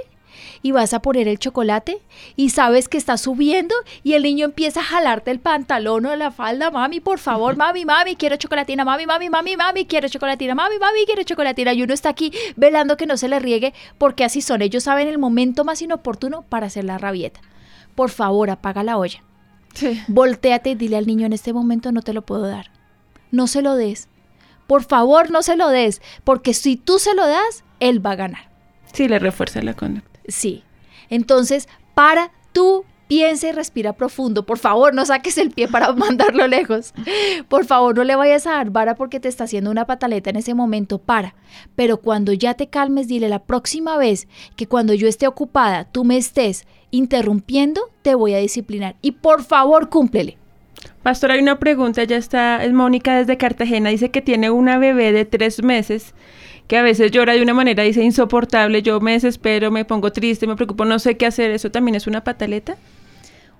[0.62, 2.01] y vas a poner el chocolate
[2.37, 6.31] y sabes que está subiendo y el niño empieza a jalarte el pantalón o la
[6.31, 10.79] falda, mami, por favor, mami, mami, quiero chocolatina, mami, mami, mami, mami, quiero chocolatina, mami,
[10.79, 11.72] mami, quiero chocolatina.
[11.72, 14.62] Y uno está aquí velando que no se le riegue porque así son.
[14.62, 17.40] Ellos saben el momento más inoportuno para hacer la rabieta.
[17.94, 19.22] Por favor, apaga la olla.
[19.74, 20.01] Sí.
[20.09, 22.70] Voltéate y dile al niño en este momento no te lo puedo dar.
[23.31, 24.09] No se lo des
[24.68, 28.16] por favor, no se lo des, porque si tú se lo das, él va a
[28.16, 28.51] ganar.
[28.92, 30.17] Sí, le refuerza la conducta.
[30.28, 30.62] Sí.
[31.10, 34.44] Entonces, para tú piensa y respira profundo.
[34.46, 36.92] Por favor, no saques el pie para mandarlo lejos.
[37.48, 40.36] Por favor, no le vayas a dar vara porque te está haciendo una pataleta en
[40.36, 40.98] ese momento.
[40.98, 41.34] Para.
[41.74, 46.04] Pero cuando ya te calmes, dile la próxima vez que cuando yo esté ocupada, tú
[46.04, 48.96] me estés interrumpiendo, te voy a disciplinar.
[49.02, 50.36] Y por favor, cúmplele.
[51.02, 55.12] Pastor, hay una pregunta, ya está, es Mónica desde Cartagena, dice que tiene una bebé
[55.12, 56.14] de tres meses
[56.68, 60.46] que a veces llora de una manera, dice, insoportable, yo me desespero, me pongo triste,
[60.46, 62.76] me preocupo, no sé qué hacer, ¿eso también es una pataleta?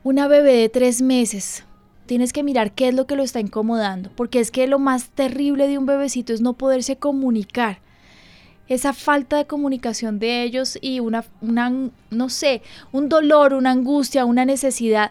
[0.05, 1.65] Una bebé de tres meses.
[2.07, 5.09] Tienes que mirar qué es lo que lo está incomodando, porque es que lo más
[5.11, 7.81] terrible de un bebecito es no poderse comunicar.
[8.69, 11.73] Esa falta de comunicación de ellos y una, una
[12.11, 15.11] no sé, un dolor, una angustia, una necesidad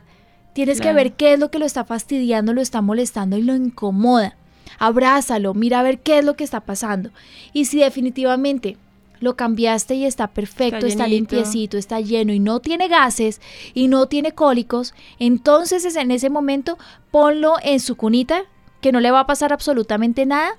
[0.57, 3.53] Tienes que ver qué es lo que lo está fastidiando, lo está molestando y lo
[3.53, 4.35] incomoda.
[4.79, 7.09] Abrázalo, mira a ver qué es lo que está pasando.
[7.53, 8.77] Y si definitivamente
[9.19, 13.41] lo cambiaste y está perfecto, está, limpiecito, está lleno y no tiene gases
[13.73, 16.77] y no tiene cólicos, entonces en ese momento
[17.11, 18.43] ponlo en su cunita,
[18.81, 20.51] que no le va a pasar absolutamente nada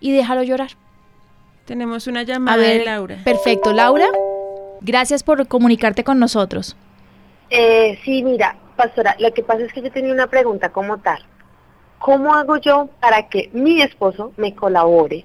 [0.00, 0.72] y déjalo llorar.
[1.64, 3.18] Tenemos una llamada de Laura.
[3.24, 4.06] Perfecto, Laura.
[4.80, 6.76] Gracias por comunicarte con nosotros.
[7.50, 11.24] Eh, sí, mira, pastora, lo que pasa es que yo tenía una pregunta como tal.
[12.02, 15.24] ¿Cómo hago yo para que mi esposo me colabore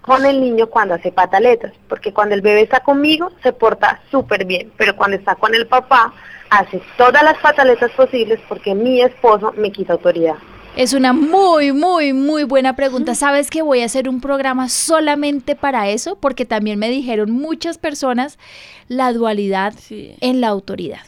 [0.00, 1.72] con el niño cuando hace pataletas?
[1.88, 5.68] Porque cuando el bebé está conmigo se porta súper bien, pero cuando está con el
[5.68, 6.12] papá
[6.50, 10.34] hace todas las pataletas posibles porque mi esposo me quita autoridad.
[10.74, 13.14] Es una muy, muy, muy buena pregunta.
[13.14, 16.16] ¿Sabes que voy a hacer un programa solamente para eso?
[16.16, 18.40] Porque también me dijeron muchas personas
[18.88, 21.00] la dualidad en la autoridad.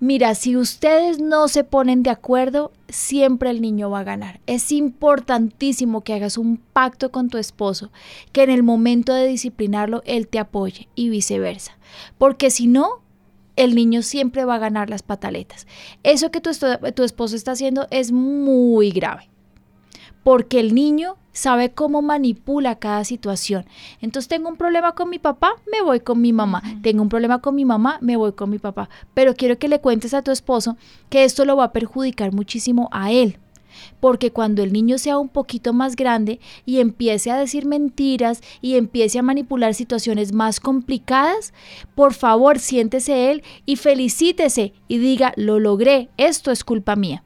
[0.00, 4.40] Mira, si ustedes no se ponen de acuerdo, siempre el niño va a ganar.
[4.46, 7.90] Es importantísimo que hagas un pacto con tu esposo,
[8.30, 11.76] que en el momento de disciplinarlo, él te apoye y viceversa.
[12.16, 13.02] Porque si no,
[13.56, 15.66] el niño siempre va a ganar las pataletas.
[16.04, 16.50] Eso que tu,
[16.94, 19.28] tu esposo está haciendo es muy grave.
[20.28, 23.64] Porque el niño sabe cómo manipula cada situación.
[24.02, 26.62] Entonces tengo un problema con mi papá, me voy con mi mamá.
[26.82, 28.90] Tengo un problema con mi mamá, me voy con mi papá.
[29.14, 30.76] Pero quiero que le cuentes a tu esposo
[31.08, 33.38] que esto lo va a perjudicar muchísimo a él.
[34.00, 38.74] Porque cuando el niño sea un poquito más grande y empiece a decir mentiras y
[38.74, 41.54] empiece a manipular situaciones más complicadas,
[41.94, 47.24] por favor siéntese él y felicítese y diga, lo logré, esto es culpa mía.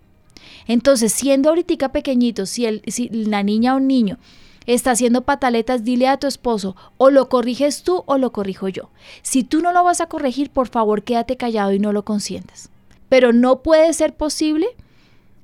[0.67, 4.19] Entonces, siendo ahorita pequeñito, si, el, si la niña o niño
[4.67, 8.91] está haciendo pataletas, dile a tu esposo, o lo corriges tú o lo corrijo yo.
[9.23, 12.71] Si tú no lo vas a corregir, por favor, quédate callado y no lo consientas.
[13.09, 14.67] Pero no puede ser posible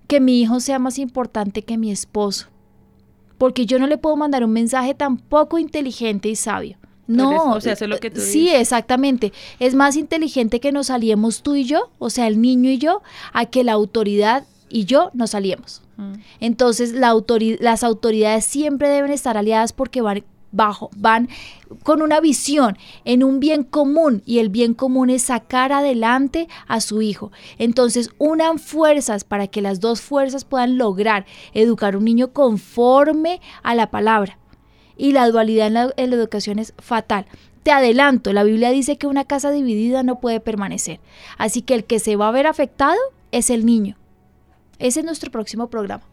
[0.07, 2.46] que mi hijo sea más importante que mi esposo.
[3.37, 6.76] Porque yo no le puedo mandar un mensaje tan poco inteligente y sabio.
[7.07, 9.33] No, o sea, hace lo que tú Sí, exactamente.
[9.61, 13.02] Es más inteligente que nos aliemos tú y yo, o sea, el niño y yo,
[13.33, 15.83] a que la autoridad y yo nos aliemos.
[15.96, 16.14] Mm.
[16.40, 17.14] Entonces, la
[17.61, 21.28] las autoridades siempre deben estar aliadas porque van bajo, van
[21.83, 26.81] con una visión en un bien común y el bien común es sacar adelante a
[26.81, 27.33] su hijo.
[27.59, 33.74] Entonces, unan fuerzas para que las dos fuerzas puedan lograr educar un niño conforme a
[33.74, 34.38] la palabra.
[34.96, 37.26] Y la dualidad en la, en la educación es fatal.
[37.62, 41.00] Te adelanto, la Biblia dice que una casa dividida no puede permanecer.
[41.37, 42.98] Así que el que se va a ver afectado
[43.31, 43.96] es el niño.
[44.79, 46.05] Ese es nuestro próximo programa.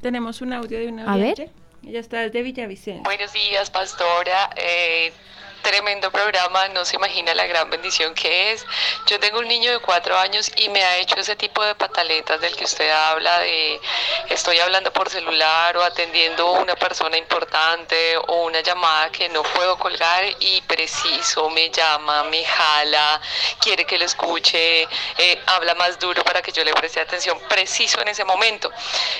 [0.00, 1.50] Tenemos un audio de una A ver.
[1.86, 3.02] Ella está desde Villavicencio.
[3.04, 4.50] Buenos días, pastora.
[4.56, 5.12] Eh,
[5.62, 8.66] tremendo programa, no se imagina la gran bendición que es.
[9.06, 12.40] Yo tengo un niño de cuatro años y me ha hecho ese tipo de pataletas
[12.40, 13.80] del que usted habla, de
[14.28, 19.78] estoy hablando por celular o atendiendo una persona importante o una llamada que no puedo
[19.78, 23.20] colgar y preciso me llama, me jala,
[23.60, 24.82] quiere que lo escuche,
[25.18, 28.70] eh, habla más duro para que yo le preste atención preciso en ese momento.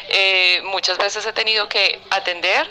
[0.08, 2.68] Eh, muchas veces he tenido que atender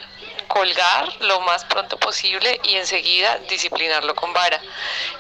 [0.50, 4.60] colgar lo más pronto posible y enseguida disciplinarlo con vara.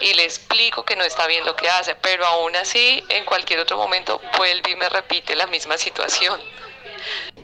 [0.01, 3.61] Y le explico que no está bien lo que hace, pero aún así en cualquier
[3.61, 6.41] otro momento vuelve y me repite la misma situación.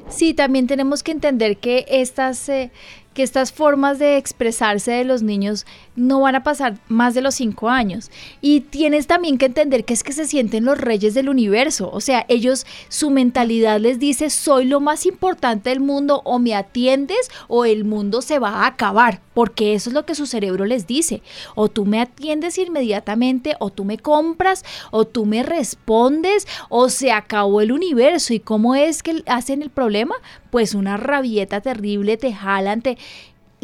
[0.10, 2.50] Sí, también tenemos que entender que estas...
[2.50, 2.71] Eh,
[3.13, 5.65] que estas formas de expresarse de los niños
[5.96, 8.12] no van a pasar más de los cinco años.
[8.42, 11.90] Y tienes también que entender que es que se sienten los reyes del universo.
[11.92, 16.56] O sea, ellos, su mentalidad les dice, soy lo más importante del mundo, o me
[16.56, 19.22] atiendes o el mundo se va a acabar.
[19.34, 21.22] Porque eso es lo que su cerebro les dice.
[21.56, 27.12] O tú me atiendes inmediatamente, o tú me compras, o tú me respondes, o se
[27.12, 28.34] acabó el universo.
[28.34, 30.16] ¿Y cómo es que hacen el problema?
[30.52, 32.98] Pues una rabieta terrible, te jalan, te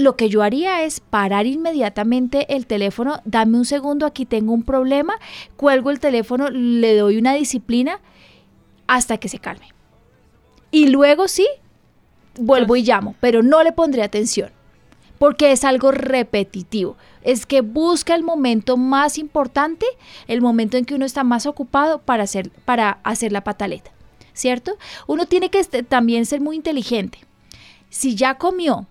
[0.01, 4.63] lo que yo haría es parar inmediatamente el teléfono, dame un segundo, aquí tengo un
[4.63, 5.13] problema,
[5.55, 7.99] cuelgo el teléfono, le doy una disciplina
[8.87, 9.67] hasta que se calme.
[10.71, 11.47] Y luego sí,
[12.35, 14.51] vuelvo y llamo, pero no le pondré atención,
[15.17, 16.97] porque es algo repetitivo.
[17.23, 19.85] Es que busca el momento más importante,
[20.27, 23.91] el momento en que uno está más ocupado para hacer, para hacer la pataleta,
[24.33, 24.77] ¿cierto?
[25.07, 27.19] Uno tiene que este, también ser muy inteligente.
[27.89, 28.87] Si ya comió,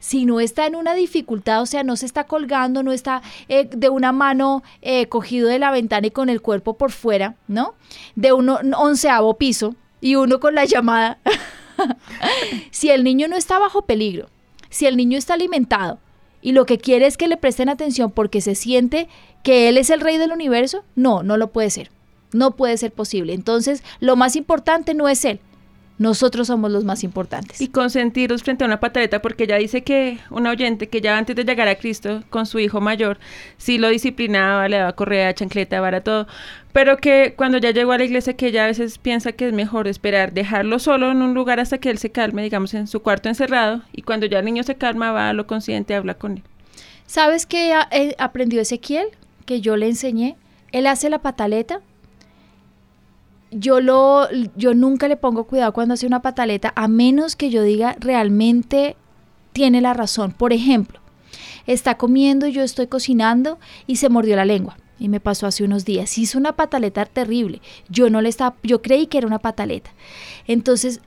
[0.00, 3.68] si no está en una dificultad, o sea, no se está colgando, no está eh,
[3.70, 7.74] de una mano eh, cogido de la ventana y con el cuerpo por fuera, ¿no?
[8.16, 11.18] De un onceavo piso y uno con la llamada.
[12.70, 14.28] si el niño no está bajo peligro,
[14.70, 15.98] si el niño está alimentado
[16.42, 19.08] y lo que quiere es que le presten atención porque se siente
[19.42, 21.90] que él es el rey del universo, no, no lo puede ser.
[22.32, 23.34] No puede ser posible.
[23.34, 25.40] Entonces, lo más importante no es él,
[26.00, 27.60] nosotros somos los más importantes.
[27.60, 31.36] Y consentirlos frente a una pataleta, porque ella dice que una oyente que ya antes
[31.36, 33.18] de llegar a Cristo con su hijo mayor,
[33.58, 36.26] sí lo disciplinaba, le daba correa, chancleta, vara, todo,
[36.72, 39.52] pero que cuando ya llegó a la iglesia, que ella a veces piensa que es
[39.52, 43.02] mejor esperar, dejarlo solo en un lugar hasta que él se calme, digamos, en su
[43.02, 46.38] cuarto encerrado, y cuando ya el niño se calma, va a lo consciente, habla con
[46.38, 46.42] él.
[47.04, 49.08] ¿Sabes qué eh, aprendió Ezequiel?
[49.44, 50.36] Que yo le enseñé.
[50.72, 51.82] Él hace la pataleta
[53.50, 57.62] yo lo yo nunca le pongo cuidado cuando hace una pataleta a menos que yo
[57.62, 58.96] diga realmente
[59.52, 60.32] tiene la razón.
[60.32, 61.00] Por ejemplo,
[61.66, 64.76] está comiendo yo estoy cocinando y se mordió la lengua.
[64.98, 66.18] Y me pasó hace unos días.
[66.18, 67.62] Hizo una pataleta terrible.
[67.88, 69.90] Yo no le estaba, yo creí que era una pataleta.
[70.46, 71.00] Entonces,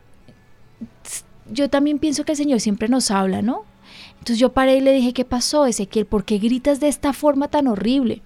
[1.52, 3.66] yo también pienso que el Señor siempre nos habla, ¿no?
[4.14, 6.08] Entonces yo paré y le dije, ¿qué pasó, Ezequiel?
[6.08, 8.24] ¿Por qué gritas de esta forma tan horrible?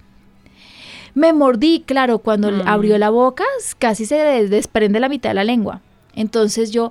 [1.14, 2.62] Me mordí, claro, cuando mm.
[2.66, 3.44] abrió la boca
[3.78, 4.16] casi se
[4.48, 5.80] desprende la mitad de la lengua.
[6.18, 6.90] Entonces yo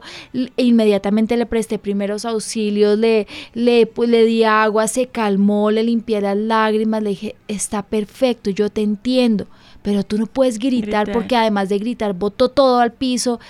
[0.56, 6.21] inmediatamente le presté primeros auxilios, le, le, pues, le di agua, se calmó, le limpié
[6.21, 9.45] las lágrimas, le dije, está perfecto, yo te entiendo,
[9.82, 13.41] pero tú no puedes gritar, porque además de gritar botó todo al piso,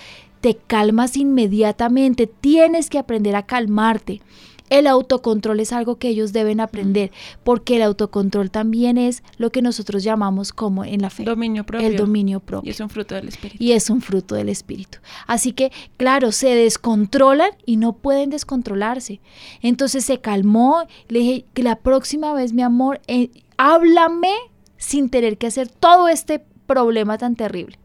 [0.41, 4.21] te calmas inmediatamente, tienes que aprender a calmarte.
[4.69, 7.12] El autocontrol es algo que ellos deben aprender,
[7.43, 11.23] porque el autocontrol también es lo que nosotros llamamos como en la fe.
[11.23, 11.88] Dominio propio.
[11.88, 12.67] El dominio propio.
[12.67, 13.63] Y es un fruto del espíritu.
[13.63, 14.99] Y es un fruto del espíritu.
[15.25, 19.21] Así que, claro, se descontrolan y no pueden descontrolarse.
[19.62, 24.34] Entonces se calmó, le dije que la próxima vez, mi amor, eh, háblame
[24.77, 27.80] sin tener que hacer todo este problema tan terrible.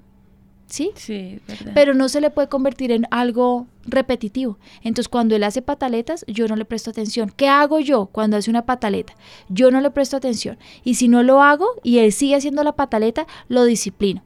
[0.73, 0.91] ¿Sí?
[0.95, 1.73] Sí, verdad.
[1.75, 4.59] Pero no se le puede convertir en algo repetitivo.
[4.83, 7.31] Entonces, cuando él hace pataletas, yo no le presto atención.
[7.37, 9.15] ¿Qué hago yo cuando hace una pataleta?
[9.51, 10.57] Yo no le presto atención.
[10.83, 14.23] Y si no lo hago y él sigue haciendo la pataleta, lo disciplino.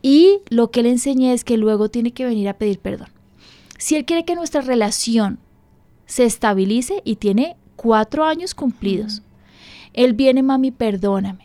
[0.00, 3.08] Y lo que le enseñé es que luego tiene que venir a pedir perdón.
[3.76, 5.38] Si él quiere que nuestra relación
[6.06, 9.22] se estabilice y tiene cuatro años cumplidos,
[9.92, 11.43] él viene, mami, perdóname.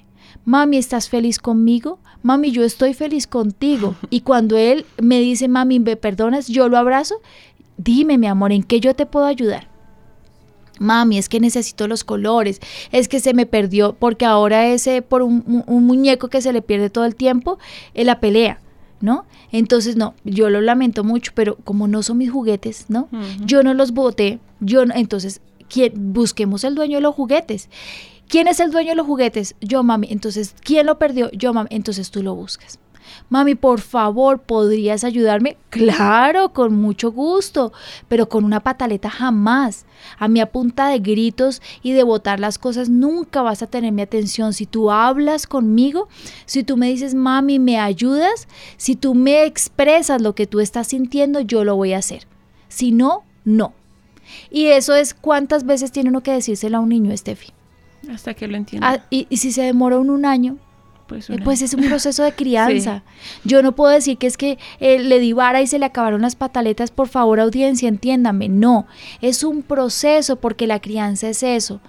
[0.50, 2.00] Mami, ¿estás feliz conmigo?
[2.24, 3.94] mami, yo estoy feliz contigo.
[4.10, 7.22] Y cuando él me dice, mami, me perdonas, yo lo abrazo,
[7.78, 9.68] dime, mi amor, ¿en qué yo te puedo ayudar?
[10.80, 15.22] Mami, es que necesito los colores, es que se me perdió, porque ahora ese por
[15.22, 17.60] un, muñeco que se le pierde todo el tiempo,
[17.94, 18.60] en la pelea,
[19.02, 19.26] ¿no?
[19.52, 23.08] Entonces, no, yo lo lamento mucho, pero como no son mis juguetes, ¿no?
[23.46, 27.70] Yo no los boté, yo no, entonces, ¿quién, busquemos el dueño de los juguetes.
[28.30, 29.56] ¿Quién es el dueño de los juguetes?
[29.60, 30.08] Yo, mami.
[30.10, 31.30] Entonces, ¿quién lo perdió?
[31.32, 31.68] Yo, mami.
[31.72, 32.80] Entonces tú lo buscas
[33.30, 35.58] mami, por favor, ¿podrías ayudarme?
[35.70, 37.72] Claro, con mucho gusto,
[38.08, 39.86] pero con una pataleta jamás.
[40.18, 44.02] A mi punta de gritos y de botar las cosas nunca vas a tener mi
[44.02, 44.54] atención.
[44.54, 46.08] Si tú hablas conmigo,
[46.46, 48.48] si tú me dices, mami, ¿me ayudas?
[48.78, 52.28] Si tú me expresas lo que tú estás sintiendo, yo lo voy a hacer.
[52.68, 53.74] Si no, no.
[54.52, 57.54] Y eso es cuántas veces tiene uno que decírselo a un niño, Steffi.
[58.12, 58.90] Hasta que lo entienda.
[58.90, 60.58] Ah, y, y, si se demora un año,
[61.10, 63.04] pues, eh, pues, es un proceso de crianza.
[63.44, 66.22] Yo no puedo decir que es que eh, le di vara y se le acabaron
[66.22, 68.48] las pataletas, por favor audiencia, entiéndame.
[68.48, 68.86] No,
[69.20, 71.82] es un proceso porque la crianza es eso.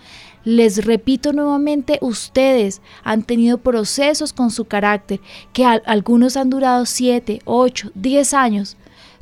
[0.42, 5.20] Les repito nuevamente, ustedes han tenido procesos con su carácter,
[5.52, 8.76] que algunos han durado 7, 8, 10 años.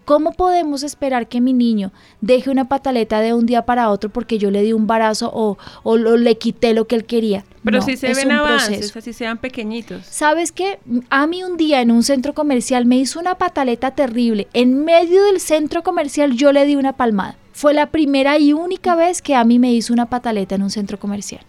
[0.09, 1.93] ¿Cómo podemos esperar que mi niño
[2.23, 5.59] deje una pataleta de un día para otro porque yo le di un barazo o,
[5.83, 7.45] o le quité lo que él quería?
[7.63, 10.07] Pero si se ven avances, así sean pequeñitos.
[10.07, 10.79] ¿Sabes qué?
[11.11, 14.49] A mí un día en un centro comercial me hizo una pataleta terrible.
[14.55, 17.37] En medio del centro comercial yo le di una palmada.
[17.53, 20.71] Fue la primera y única vez que a mí me hizo una pataleta en un
[20.71, 21.43] centro comercial.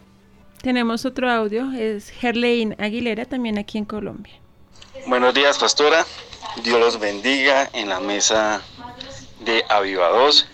[0.61, 4.33] Tenemos otro audio, es Gerlein Aguilera, también aquí en Colombia.
[5.07, 6.05] Buenos días, pastora.
[6.57, 8.61] Dios los bendiga en la mesa
[9.39, 10.47] de Avivados.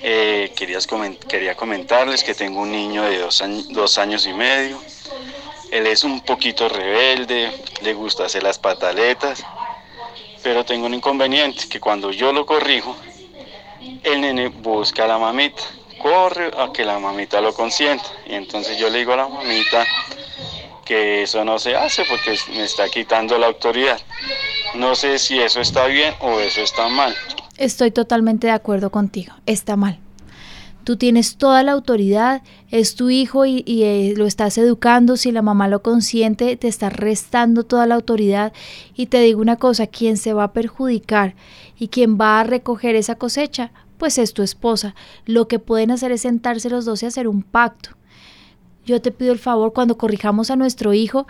[0.00, 4.80] Eh, quería comentarles que tengo un niño de dos, dos años y medio.
[5.70, 9.44] Él es un poquito rebelde, le gusta hacer las pataletas,
[10.42, 12.96] pero tengo un inconveniente, que cuando yo lo corrijo,
[14.02, 15.62] el nene busca a la mamita,
[16.00, 18.06] corre a que la mamita lo consienta.
[18.26, 19.86] Y entonces yo le digo a la mamita
[20.84, 24.00] que eso no se hace porque me está quitando la autoridad.
[24.78, 27.12] No sé si eso está bien o eso está mal.
[27.56, 29.98] Estoy totalmente de acuerdo contigo, está mal.
[30.84, 35.42] Tú tienes toda la autoridad, es tu hijo y, eh, lo estás educando, si la
[35.42, 38.52] mamá lo consiente, te está restando toda la autoridad.
[38.94, 41.34] Y te digo una cosa, quien se va a perjudicar
[41.76, 44.94] y quien va a recoger esa cosecha, pues es tu esposa.
[45.26, 47.90] Lo que pueden hacer es sentarse los dos y hacer un pacto.
[48.86, 51.26] Yo te pido el favor, cuando corrijamos a nuestro hijo,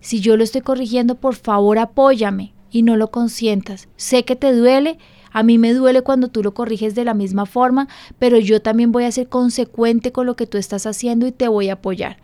[0.00, 3.88] si yo lo estoy corrigiendo, por favor apóyame y no lo consientas.
[3.96, 4.98] Sé que te duele,
[5.30, 8.92] a mí me duele cuando tú lo corriges de la misma forma, pero yo también
[8.92, 12.18] voy a ser consecuente con lo que tú estás haciendo y te voy a apoyar.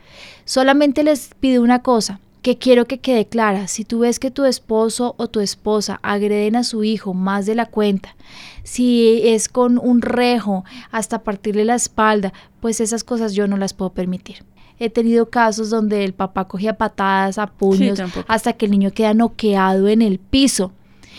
[0.44, 4.44] Solamente les pido una cosa, que quiero que quede clara, si tú ves que tu
[4.44, 8.16] esposo o tu esposa agreden a su hijo más de la cuenta,
[8.64, 13.72] si es con un rejo hasta partirle la espalda, pues esas cosas yo no las
[13.72, 14.44] puedo permitir.
[14.78, 19.14] He tenido casos donde el papá cogía patadas a puños hasta que el niño queda
[19.14, 20.72] noqueado en el piso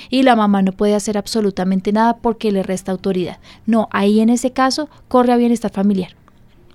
[0.09, 3.37] y la mamá no puede hacer absolutamente nada porque le resta autoridad.
[3.65, 6.15] No, ahí en ese caso corre a bienestar familiar.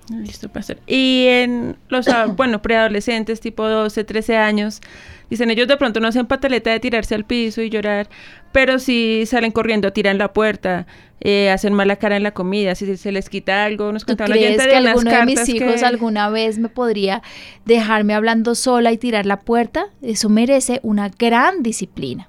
[0.09, 0.77] Listo, pastor.
[0.87, 4.81] Y en los, bueno, preadolescentes, tipo 12, 13 años,
[5.29, 8.09] dicen ellos de pronto no hacen pataleta de tirarse al piso y llorar,
[8.51, 10.87] pero si salen corriendo, tiran la puerta,
[11.21, 14.61] eh, hacen mala cara en la comida, si se les quita algo, nos ¿Tú crees
[14.61, 17.21] que alguno de mis hijos alguna vez me podría
[17.65, 19.85] dejarme hablando sola y tirar la puerta?
[20.01, 22.27] Eso merece una gran disciplina.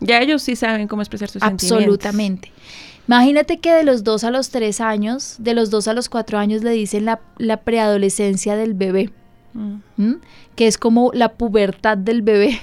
[0.00, 2.52] Ya ellos sí saben cómo expresar sus Absolutamente.
[3.06, 6.38] Imagínate que de los dos a los tres años, de los dos a los cuatro
[6.38, 9.10] años le dicen la, la preadolescencia del bebé,
[9.52, 10.12] mm.
[10.56, 12.58] que es como la pubertad del bebé.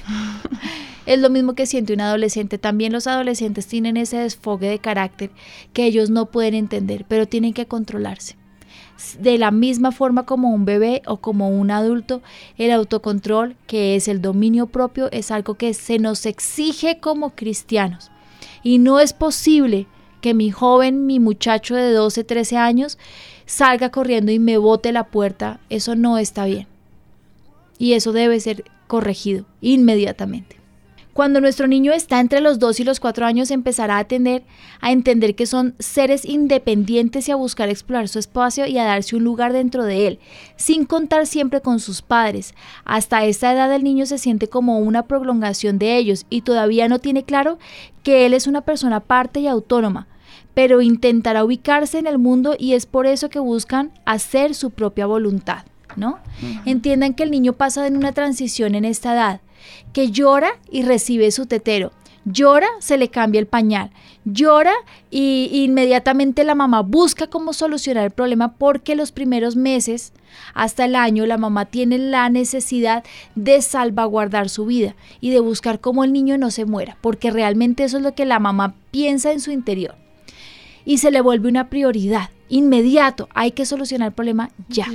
[1.05, 2.57] es lo mismo que siente un adolescente.
[2.57, 5.29] También los adolescentes tienen ese desfogue de carácter
[5.73, 8.35] que ellos no pueden entender, pero tienen que controlarse.
[9.19, 12.21] De la misma forma como un bebé o como un adulto,
[12.57, 18.11] el autocontrol, que es el dominio propio, es algo que se nos exige como cristianos.
[18.63, 19.87] Y no es posible
[20.21, 22.97] que mi joven, mi muchacho de 12, 13 años,
[23.45, 26.67] salga corriendo y me bote la puerta, eso no está bien.
[27.77, 30.61] Y eso debe ser corregido inmediatamente.
[31.13, 34.43] Cuando nuestro niño está entre los 2 y los 4 años empezará a tender
[34.79, 39.17] a entender que son seres independientes y a buscar explorar su espacio y a darse
[39.17, 40.19] un lugar dentro de él,
[40.55, 42.55] sin contar siempre con sus padres.
[42.85, 46.99] Hasta esta edad el niño se siente como una prolongación de ellos y todavía no
[46.99, 47.59] tiene claro
[48.03, 50.07] que él es una persona aparte y autónoma,
[50.53, 55.05] pero intentará ubicarse en el mundo y es por eso que buscan hacer su propia
[55.05, 56.19] voluntad, ¿no?
[56.65, 59.41] Entiendan que el niño pasa en una transición en esta edad,
[59.93, 61.91] que llora y recibe su tetero.
[62.23, 63.89] Llora, se le cambia el pañal.
[64.25, 64.73] Llora
[65.09, 70.13] y, inmediatamente la mamá busca cómo solucionar el problema porque los primeros meses
[70.53, 75.79] hasta el año la mamá tiene la necesidad de salvaguardar su vida y de buscar
[75.79, 79.31] cómo el niño no se muera, porque realmente eso es lo que la mamá piensa
[79.31, 79.95] en su interior.
[80.85, 84.85] Y se le vuelve una prioridad, inmediato, hay que solucionar el problema ya.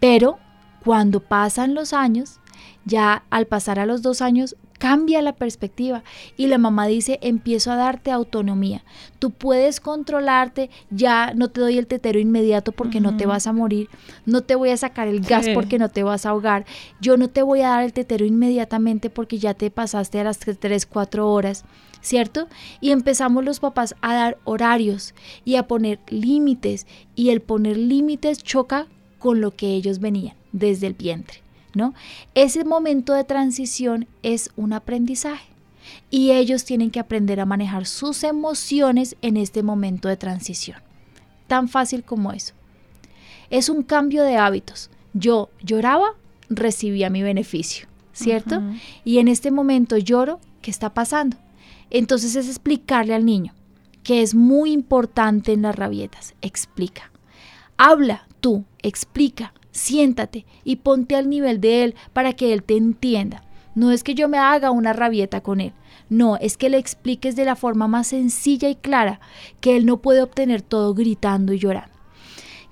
[0.00, 0.38] Pero
[0.84, 2.40] cuando pasan los años,
[2.84, 6.02] ya al pasar a los dos años, cambia la perspectiva
[6.36, 8.84] y la mamá dice, empiezo a darte autonomía.
[9.18, 13.52] Tú puedes controlarte, ya no te doy el tetero inmediato porque no te vas a
[13.52, 13.88] morir,
[14.24, 16.64] no te voy a sacar el gas porque no te vas a ahogar,
[17.00, 20.38] yo no te voy a dar el tetero inmediatamente porque ya te pasaste a las
[20.38, 21.64] 3, 4 horas.
[22.00, 22.46] ¿Cierto?
[22.80, 25.14] Y empezamos los papás a dar horarios
[25.44, 28.86] y a poner límites y el poner límites choca
[29.18, 31.47] con lo que ellos venían desde el vientre.
[31.74, 31.94] ¿No?
[32.34, 35.48] Ese momento de transición es un aprendizaje
[36.10, 40.78] y ellos tienen que aprender a manejar sus emociones en este momento de transición.
[41.46, 42.54] Tan fácil como eso.
[43.50, 44.90] Es un cambio de hábitos.
[45.14, 46.14] Yo lloraba,
[46.50, 48.62] recibía mi beneficio, ¿cierto?
[49.04, 51.36] Y en este momento lloro, ¿qué está pasando?
[51.90, 53.54] Entonces es explicarle al niño
[54.02, 56.34] que es muy importante en las rabietas.
[56.40, 57.10] Explica.
[57.76, 63.42] Habla tú, explica siéntate y ponte al nivel de él para que él te entienda.
[63.74, 65.72] No es que yo me haga una rabieta con él,
[66.10, 69.20] no, es que le expliques de la forma más sencilla y clara
[69.60, 71.94] que él no puede obtener todo gritando y llorando.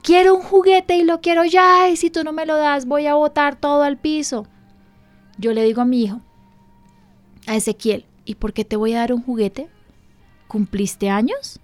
[0.02, 3.06] Quiero un juguete y lo quiero ya, y si tú no me lo das voy
[3.06, 4.46] a botar todo al piso.
[5.36, 6.20] Yo le digo a mi hijo,
[7.46, 9.68] a Ezequiel, ¿y por qué te voy a dar un juguete?
[10.48, 11.60] ¿Cumpliste años?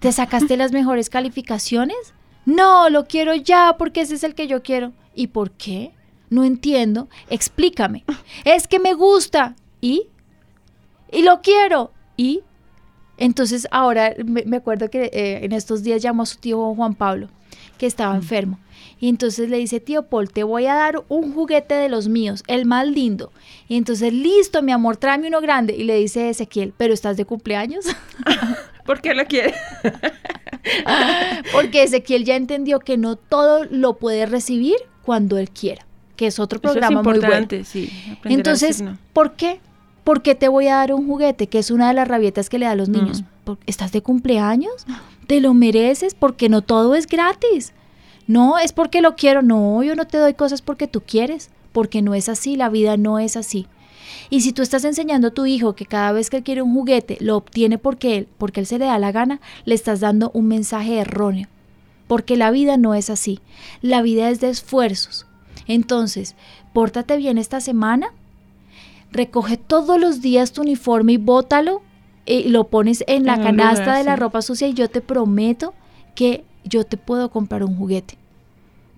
[0.00, 2.14] ¿Te sacaste las mejores calificaciones?
[2.44, 4.92] No, lo quiero ya porque ese es el que yo quiero.
[5.14, 5.92] ¿Y por qué?
[6.30, 7.08] No entiendo.
[7.28, 8.04] Explícame.
[8.44, 9.54] Es que me gusta.
[9.80, 10.08] ¿Y?
[11.10, 11.92] Y lo quiero.
[12.16, 12.42] ¿Y?
[13.18, 17.28] Entonces ahora me, acuerdo que eh, en estos días llamó a su tío Juan Pablo,
[17.78, 18.16] que estaba mm.
[18.16, 18.58] enfermo.
[18.98, 22.42] Y entonces le dice, tío Paul, te voy a dar un juguete de los míos,
[22.46, 23.32] el más lindo.
[23.68, 25.74] Y entonces, listo, mi amor, tráeme uno grande.
[25.76, 27.84] Y le dice Ezequiel, ¿pero estás de cumpleaños?
[28.86, 29.54] ¿Por qué lo quiere?
[31.52, 35.86] Porque Ezequiel ya entendió que no todo lo puede recibir cuando él quiera,
[36.16, 37.48] que es otro programa muy bueno.
[37.64, 37.90] Sí,
[38.24, 39.60] Entonces, ¿por qué?
[40.04, 41.46] ¿Por qué te voy a dar un juguete?
[41.46, 42.92] Que es una de las rabietas que le da a los mm.
[42.92, 43.24] niños.
[43.66, 44.86] ¿Estás de cumpleaños?
[45.26, 46.14] ¿Te lo mereces?
[46.14, 47.72] Porque no todo es gratis.
[48.26, 49.42] No, es porque lo quiero.
[49.42, 51.50] No, yo no te doy cosas porque tú quieres.
[51.72, 53.66] Porque no es así, la vida no es así.
[54.30, 56.74] Y si tú estás enseñando a tu hijo que cada vez que él quiere un
[56.74, 60.30] juguete lo obtiene porque él, porque él se le da la gana, le estás dando
[60.34, 61.48] un mensaje erróneo.
[62.06, 63.40] Porque la vida no es así.
[63.80, 65.26] La vida es de esfuerzos.
[65.66, 66.34] Entonces,
[66.72, 68.08] pórtate bien esta semana,
[69.10, 71.82] recoge todos los días tu uniforme y bótalo
[72.26, 75.74] y lo pones en la canasta de la ropa sucia y yo te prometo
[76.14, 78.16] que yo te puedo comprar un juguete.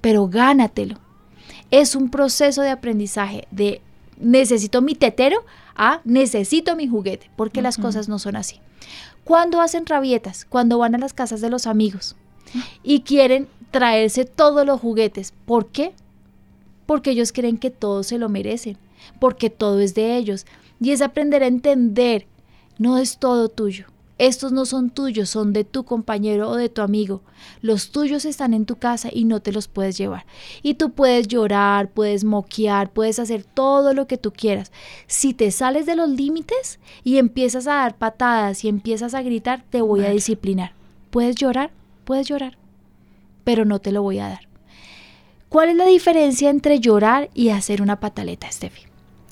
[0.01, 0.99] Pero gánatelo.
[1.71, 3.81] Es un proceso de aprendizaje, de
[4.19, 5.45] necesito mi tetero
[5.77, 8.61] a necesito mi juguete, porque las cosas no son así.
[9.25, 12.17] Cuando hacen rabietas, cuando van a las casas de los amigos
[12.83, 15.95] y quieren traerse todos los juguetes, ¿por qué?
[16.87, 18.77] Porque ellos creen que todos se lo merecen,
[19.19, 20.47] porque todo es de ellos.
[20.81, 22.27] Y es aprender a entender,
[22.79, 23.87] no es todo tuyo.
[24.17, 27.23] Estos no son tuyos, son de tu compañero o de tu amigo.
[27.63, 30.25] Los tuyos están en tu casa y no te los puedes llevar.
[30.63, 34.71] Y tú puedes llorar, puedes moquear, puedes hacer todo lo que tú quieras.
[35.09, 39.65] Si te sales de los límites y empiezas a dar patadas y empiezas a gritar,
[39.71, 40.73] te voy a disciplinar.
[41.11, 41.73] ¿Puedes llorar?
[42.05, 42.57] Puedes llorar.
[43.43, 44.49] Pero no te lo voy a dar.
[45.49, 48.83] ¿Cuál es la diferencia entre llorar y hacer una pataleta, Steffi?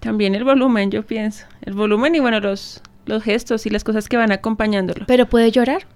[0.01, 1.47] También el volumen, yo pienso.
[1.62, 5.05] El volumen y bueno, los, los gestos y las cosas que van acompañándolo.
[5.07, 5.86] ¿Pero puede llorar?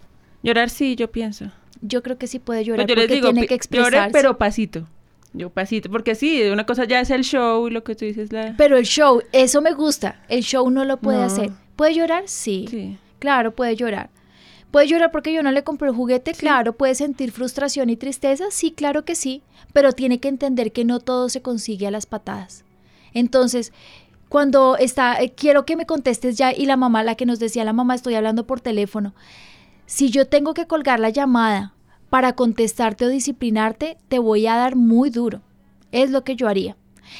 [0.42, 1.50] Llorar sí, yo pienso.
[1.80, 4.12] Yo creo que sí puede llorar pues porque tiene que expresarse.
[4.12, 4.86] pero pasito.
[5.32, 8.32] Yo pasito, porque sí, una cosa ya es el show y lo que tú dices
[8.32, 8.54] la...
[8.56, 10.22] Pero el show, eso me gusta.
[10.28, 11.50] El show no lo puede hacer.
[11.76, 12.22] ¿Puede llorar?
[12.26, 12.66] Sí.
[12.70, 12.96] sí.
[13.18, 14.08] Claro, puede llorar.
[14.70, 16.32] ¿Puede llorar porque yo no le compré el juguete?
[16.32, 16.72] Claro.
[16.74, 18.46] ¿Puede sentir frustración y tristeza?
[18.50, 19.42] Sí, claro que sí.
[19.74, 22.64] Pero tiene que entender que no todo se consigue a las patadas.
[23.12, 23.72] Entonces,
[24.28, 27.64] cuando está, eh, quiero que me contestes ya y la mamá, la que nos decía
[27.64, 29.14] la mamá, estoy hablando por teléfono.
[29.86, 31.74] Si yo tengo que colgar la llamada
[32.10, 35.42] para contestarte o disciplinarte, te voy a dar muy duro.
[35.92, 36.76] Es lo que yo haría.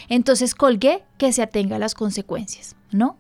[0.09, 3.17] Entonces colgué que se atenga a las consecuencias, ¿no?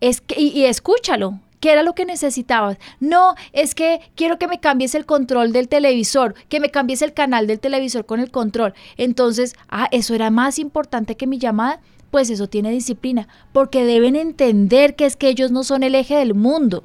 [0.00, 2.76] Es que, y, y escúchalo, ¿Qué era lo que necesitabas?
[3.00, 7.14] No, es que quiero que me cambies el control del televisor, que me cambies el
[7.14, 8.74] canal del televisor con el control.
[8.98, 11.80] Entonces, ah, eso era más importante que mi llamada
[12.14, 16.14] pues eso tiene disciplina, porque deben entender que es que ellos no son el eje
[16.14, 16.84] del mundo.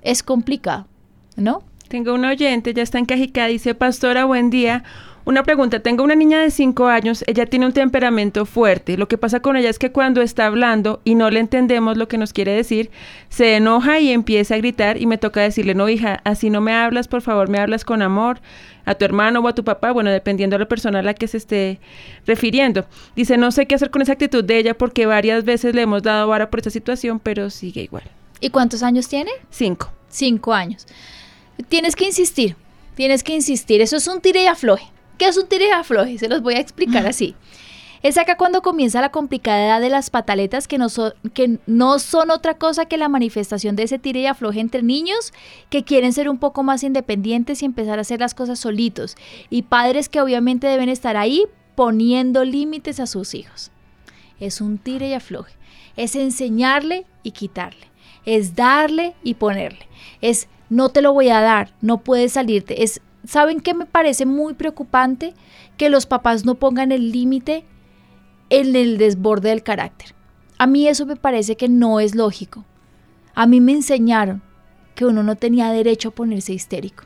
[0.00, 0.86] Es complicado,
[1.36, 1.62] ¿no?
[1.88, 4.84] Tengo un oyente, ya está en Cajicá, dice, pastora, buen día.
[5.24, 8.96] Una pregunta, tengo una niña de 5 años, ella tiene un temperamento fuerte.
[8.96, 12.08] Lo que pasa con ella es que cuando está hablando y no le entendemos lo
[12.08, 12.90] que nos quiere decir,
[13.28, 16.74] se enoja y empieza a gritar y me toca decirle, no hija, así no me
[16.74, 18.40] hablas, por favor, me hablas con amor
[18.84, 21.28] a tu hermano o a tu papá, bueno, dependiendo de la persona a la que
[21.28, 21.78] se esté
[22.26, 22.84] refiriendo.
[23.14, 26.02] Dice, no sé qué hacer con esa actitud de ella porque varias veces le hemos
[26.02, 28.02] dado vara por esta situación, pero sigue igual.
[28.40, 29.30] ¿Y cuántos años tiene?
[29.50, 29.92] Cinco.
[30.08, 30.86] Cinco años.
[31.68, 32.56] Tienes que insistir,
[32.96, 33.80] tienes que insistir.
[33.80, 34.92] Eso es un tire y afloje.
[35.22, 36.18] ¿Qué es un tire y afloje?
[36.18, 37.36] Se los voy a explicar así.
[38.02, 42.00] Es acá cuando comienza la complicada edad de las pataletas que no, son, que no
[42.00, 45.32] son otra cosa que la manifestación de ese tire y afloje entre niños
[45.70, 49.14] que quieren ser un poco más independientes y empezar a hacer las cosas solitos.
[49.48, 51.44] Y padres que obviamente deben estar ahí
[51.76, 53.70] poniendo límites a sus hijos.
[54.40, 55.54] Es un tire y afloje.
[55.96, 57.86] Es enseñarle y quitarle.
[58.26, 59.86] Es darle y ponerle.
[60.20, 62.82] Es no te lo voy a dar, no puedes salirte.
[62.82, 65.34] Es ¿Saben qué me parece muy preocupante?
[65.76, 67.64] Que los papás no pongan el límite
[68.50, 70.14] en el desborde del carácter.
[70.58, 72.64] A mí eso me parece que no es lógico.
[73.34, 74.42] A mí me enseñaron
[74.94, 77.04] que uno no tenía derecho a ponerse histérico,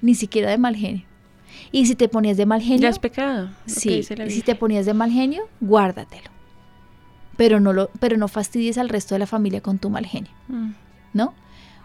[0.00, 1.04] ni siquiera de mal genio.
[1.72, 2.82] Y si te ponías de mal genio...
[2.82, 3.50] Ya es pecado.
[3.66, 6.30] Sí, y si te ponías de mal genio, guárdatelo.
[7.36, 10.32] Pero no, lo, pero no fastidies al resto de la familia con tu mal genio.
[10.48, 10.70] Mm.
[11.12, 11.34] ¿No?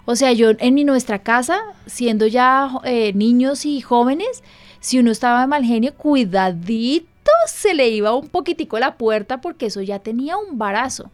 [0.06, 4.44] O sea, yo en nuestra casa, siendo ya eh, niños y jóvenes,
[4.80, 9.68] si uno estaba de mal genio, cuidadito, se le iba un poquitico la puerta porque
[9.68, 11.10] eso ya tenía un barazo.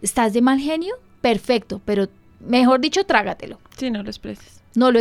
[0.00, 0.94] ¿Estás de mal genio?
[1.20, 2.08] Perfecto, pero
[2.40, 3.58] mejor dicho, trágatelo.
[3.76, 4.62] Sí, no lo expreses.
[4.74, 5.00] No lo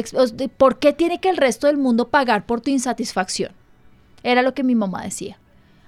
[0.58, 3.54] ¿Por qué tiene que el resto del mundo pagar por tu insatisfacción?
[4.24, 5.38] Era lo que mi mamá decía.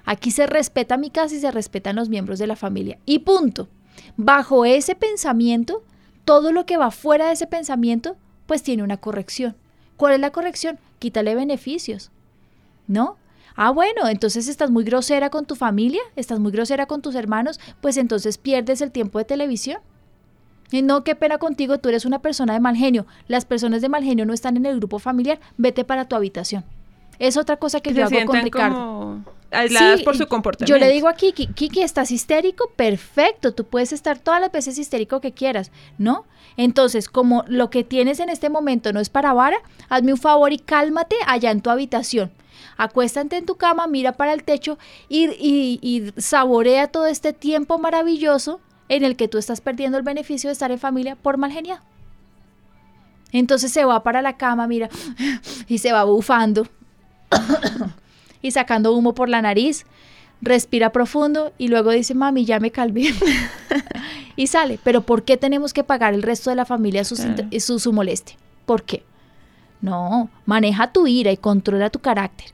[0.06, 2.98] Aquí se respeta mi casa y se respetan los miembros de la familia.
[3.06, 3.68] Y punto.
[4.16, 5.84] Bajo ese pensamiento,
[6.26, 8.16] todo lo que va fuera de ese pensamiento,
[8.46, 9.56] pues tiene una corrección.
[9.98, 10.80] ¿Cuál es la corrección?
[11.00, 12.12] Quítale beneficios.
[12.88, 13.18] ¿No?
[13.56, 17.60] Ah, bueno, entonces estás muy grosera con tu familia, estás muy grosera con tus hermanos,
[17.82, 19.80] pues entonces pierdes el tiempo de televisión.
[20.72, 23.06] Y no, qué pena contigo, tú eres una persona de mal genio.
[23.28, 26.64] Las personas de mal genio no están en el grupo familiar, vete para tu habitación.
[27.20, 30.74] Es otra cosa que yo hago con Ricardo aisladas por su comportamiento.
[30.74, 32.72] Yo le digo a Kiki, Kiki, ¿estás histérico?
[32.76, 36.26] Perfecto, tú puedes estar todas las veces histérico que quieras, ¿no?
[36.58, 39.58] Entonces, como lo que tienes en este momento no es para vara,
[39.89, 42.32] hazme un favor y cálmate allá en tu habitación.
[42.78, 44.78] Acuéstate en tu cama, mira para el techo
[45.08, 50.49] y, y, saborea todo este tiempo maravilloso en el que tú estás perdiendo el beneficio
[50.49, 51.80] de estar en familia por mal genial.
[53.32, 54.89] Entonces se va para la cama, mira,
[55.68, 56.68] y se va bufando
[58.42, 59.86] y sacando humo por la nariz,
[60.42, 63.14] respira profundo y luego dice, mami, ya me calvé.
[64.36, 64.80] y sale.
[64.84, 68.38] Pero ¿por qué tenemos que pagar el resto de la familia su, su, su molestia?
[68.66, 69.04] ¿Por qué?
[69.82, 72.48] No, maneja tu ira y controla tu carácter.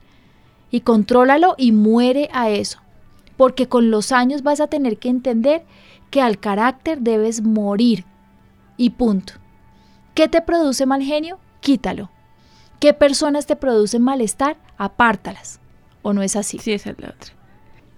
[0.70, 2.80] Y contrólalo y muere a eso.
[3.36, 5.62] Porque con los años vas a tener que entender
[6.10, 8.04] que al carácter debes morir.
[8.76, 9.34] Y punto.
[10.14, 11.38] ¿Qué te produce mal genio?
[11.60, 12.10] Quítalo.
[12.80, 14.56] ¿Qué personas te producen malestar?
[14.76, 15.60] Apártalas.
[16.02, 16.58] ¿O no es así?
[16.58, 17.38] Sí, esa es la otra.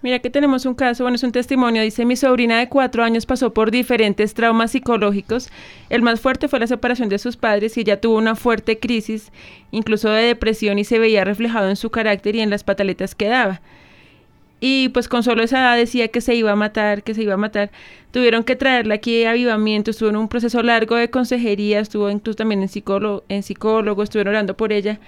[0.03, 3.27] Mira que tenemos un caso, bueno, es un testimonio, dice mi sobrina de cuatro años
[3.27, 5.51] pasó por diferentes traumas psicológicos.
[5.91, 9.31] El más fuerte fue la separación de sus padres y ella tuvo una fuerte crisis,
[9.73, 13.29] incluso de depresión y se veía reflejado en su carácter y en las pataletas que
[13.29, 13.61] daba.
[14.59, 17.35] Y pues con solo esa edad decía que se iba a matar, que se iba
[17.35, 17.71] a matar.
[18.11, 22.37] Tuvieron que traerla aquí a avivamiento, estuvo en un proceso largo de consejería, estuvo incluso
[22.37, 24.99] también en psicólogo, en psicólogo, estuvieron orando por ella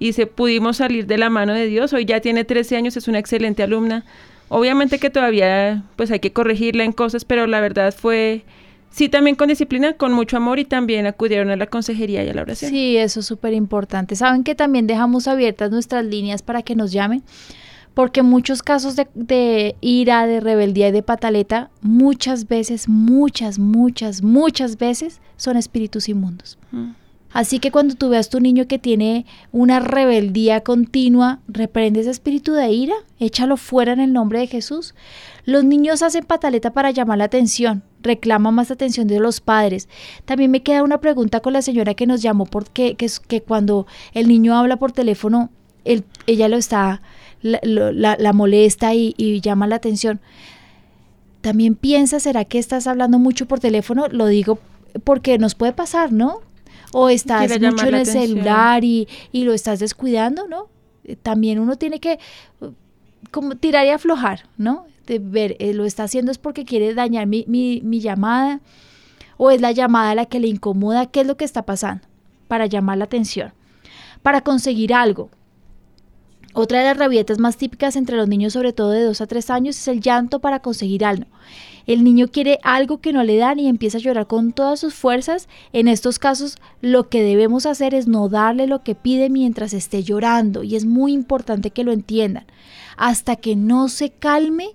[0.00, 1.92] y se pudimos salir de la mano de Dios.
[1.92, 4.04] Hoy ya tiene 13 años, es una excelente alumna.
[4.48, 8.44] Obviamente que todavía pues hay que corregirla en cosas, pero la verdad fue
[8.90, 12.34] sí también con disciplina, con mucho amor y también acudieron a la consejería y a
[12.34, 12.70] la oración.
[12.70, 14.16] Sí, eso es súper importante.
[14.16, 17.22] Saben que también dejamos abiertas nuestras líneas para que nos llamen,
[17.92, 24.78] porque muchos casos de, ira, de rebeldía y de pataleta, muchas veces, muchas, muchas, muchas
[24.78, 26.58] veces son espíritus inmundos.
[26.72, 26.92] Mm.
[27.32, 32.52] Así que cuando tú veas tu niño que tiene una rebeldía continua, reprende ese espíritu
[32.52, 34.94] de ira, échalo fuera en el nombre de Jesús.
[35.44, 39.88] Los niños hacen pataleta para llamar la atención, reclama más atención de los padres.
[40.24, 44.26] También me queda una pregunta con la señora que nos llamó porque que, cuando el
[44.26, 45.50] niño habla por teléfono,
[45.84, 47.00] ella lo está,
[47.42, 50.20] la, molesta y, y llama la atención.
[51.42, 54.08] También piensa, ¿será que estás hablando mucho por teléfono?
[54.08, 54.58] Lo digo
[55.04, 56.40] porque nos puede pasar, ¿no?
[56.92, 60.68] O estás mucho en el celular y, lo estás descuidando, ¿no?
[61.04, 62.18] Eh, también uno tiene que
[63.30, 64.86] como tirar y aflojar, ¿no?
[65.06, 68.60] De ver, eh, lo está haciendo es porque quiere dañar mi, mi, mi llamada
[69.36, 72.06] o es la llamada la que le incomoda, ¿qué es lo que está pasando?
[72.48, 73.52] Para llamar la atención,
[74.22, 75.30] para conseguir algo.
[76.52, 79.50] Otra de las rabietas más típicas entre los niños, sobre todo de 2 a 3
[79.50, 81.26] años, es el llanto para conseguir algo.
[81.86, 84.94] El niño quiere algo que no le dan y empieza a llorar con todas sus
[84.94, 85.48] fuerzas.
[85.72, 90.02] En estos casos, lo que debemos hacer es no darle lo que pide mientras esté
[90.02, 90.62] llorando.
[90.62, 92.46] Y es muy importante que lo entiendan.
[92.96, 94.70] Hasta que no se calme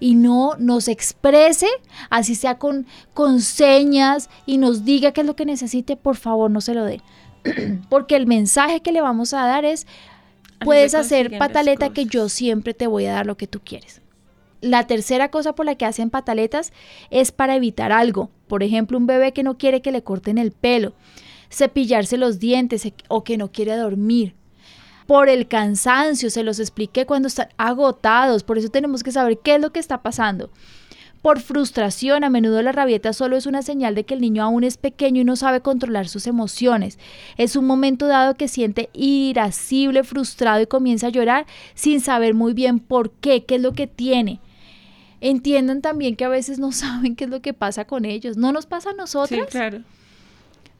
[0.00, 1.68] y no nos exprese,
[2.10, 6.50] así sea con, con señas y nos diga qué es lo que necesite, por favor
[6.50, 7.02] no se lo den.
[7.88, 9.86] Porque el mensaje que le vamos a dar es,
[10.64, 14.00] puedes hacer pataleta que yo siempre te voy a dar lo que tú quieres.
[14.60, 16.72] La tercera cosa por la que hacen pataletas
[17.10, 18.30] es para evitar algo.
[18.46, 20.92] Por ejemplo, un bebé que no quiere que le corten el pelo,
[21.50, 24.34] cepillarse los dientes o que no quiere dormir.
[25.06, 29.56] Por el cansancio, se los expliqué cuando están agotados, por eso tenemos que saber qué
[29.56, 30.50] es lo que está pasando.
[31.22, 34.64] Por frustración, a menudo la rabieta solo es una señal de que el niño aún
[34.64, 36.98] es pequeño y no sabe controlar sus emociones.
[37.36, 42.54] Es un momento dado que siente irascible, frustrado y comienza a llorar sin saber muy
[42.54, 44.40] bien por qué, qué es lo que tiene
[45.20, 48.36] entiendan también que a veces no saben qué es lo que pasa con ellos.
[48.36, 49.40] ¿No nos pasa a nosotros?
[49.46, 49.82] Sí, claro.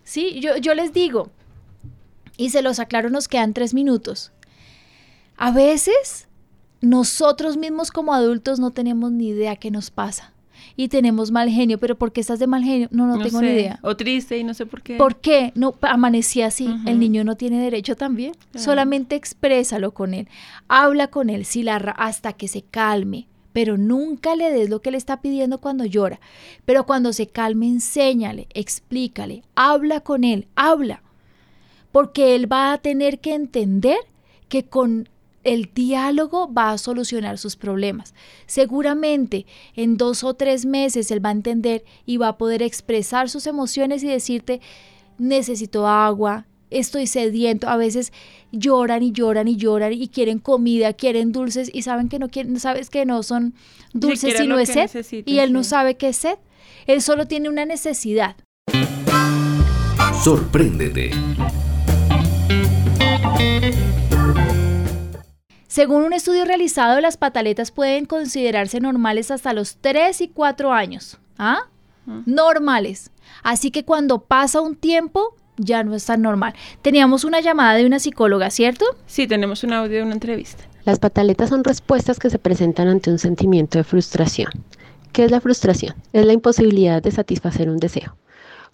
[0.03, 1.31] Sí, yo, yo les digo,
[2.37, 4.33] y se los aclaro, nos quedan tres minutos.
[5.37, 6.27] A veces
[6.81, 10.33] nosotros mismos como adultos no tenemos ni idea qué nos pasa.
[10.77, 12.89] Y tenemos mal genio, pero ¿por qué estás de mal genio?
[12.91, 13.79] No, no, tengo ni idea.
[13.83, 14.97] O triste y no sé por qué.
[14.97, 15.53] ¿Por qué?
[15.55, 16.75] No, amanecí así.
[16.87, 18.33] El niño no tiene derecho también.
[18.55, 20.29] Solamente exprésalo con él.
[20.69, 24.91] Habla con él si la, hasta que se calme pero nunca le des lo que
[24.91, 26.21] le está pidiendo cuando llora.
[26.65, 31.03] Pero cuando se calme, enséñale, explícale, habla con él, habla.
[31.93, 33.99] Porque él va a tener que entender
[34.49, 35.09] que con
[35.45, 38.15] el diálogo va a solucionar sus problemas.
[38.47, 43.31] Seguramente en dos o tres meses él va a entender y va a poder expresar
[43.31, 44.61] sus emociones y decirte,
[45.19, 47.69] necesito agua, estoy sediento.
[47.69, 48.13] A veces
[48.53, 52.59] lloran y lloran y lloran y quieren comida, quieren dulces y saben que no quieren,
[52.61, 53.55] sabes que no son
[53.93, 54.91] dulces sino es sed
[55.27, 56.39] y él no sabe qué es sed.
[56.87, 58.37] Él solo tiene una necesidad.
[60.23, 61.11] Sorpréndete.
[65.71, 71.19] Según un estudio realizado, las pataletas pueden considerarse normales hasta los 3 y 4 años.
[71.39, 71.61] ¿Ah?
[72.27, 73.13] Normales.
[73.45, 76.55] Así que cuando pasa un tiempo, ya no es tan normal.
[76.83, 78.85] Teníamos una llamada de una psicóloga, ¿cierto?
[79.07, 80.65] Sí, tenemos un audio de una entrevista.
[80.85, 84.51] Las pataletas son respuestas que se presentan ante un sentimiento de frustración.
[85.13, 85.95] ¿Qué es la frustración?
[86.13, 88.17] Es la imposibilidad de satisfacer un deseo.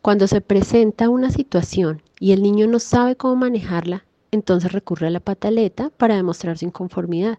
[0.01, 5.11] Cuando se presenta una situación y el niño no sabe cómo manejarla, entonces recurre a
[5.11, 7.39] la pataleta para demostrar su inconformidad.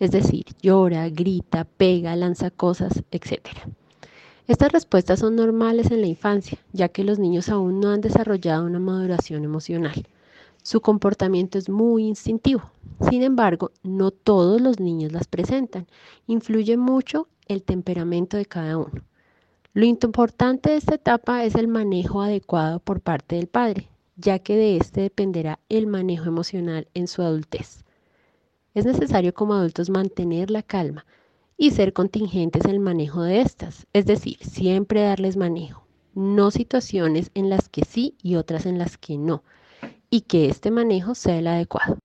[0.00, 3.48] Es decir, llora, grita, pega, lanza cosas, etc.
[4.46, 8.64] Estas respuestas son normales en la infancia, ya que los niños aún no han desarrollado
[8.64, 10.06] una maduración emocional.
[10.62, 12.70] Su comportamiento es muy instintivo.
[13.10, 15.86] Sin embargo, no todos los niños las presentan.
[16.26, 19.02] Influye mucho el temperamento de cada uno.
[19.72, 23.88] Lo importante de esta etapa es el manejo adecuado por parte del padre,
[24.18, 27.84] ya que de este dependerá el manejo emocional en su adultez.
[28.74, 31.06] Es necesario como adultos mantener la calma,
[31.58, 37.32] y ser contingentes en el manejo de estas, es decir, siempre darles manejo, no situaciones
[37.34, 39.42] en las que sí y otras en las que no,
[40.08, 41.98] y que este manejo sea el adecuado.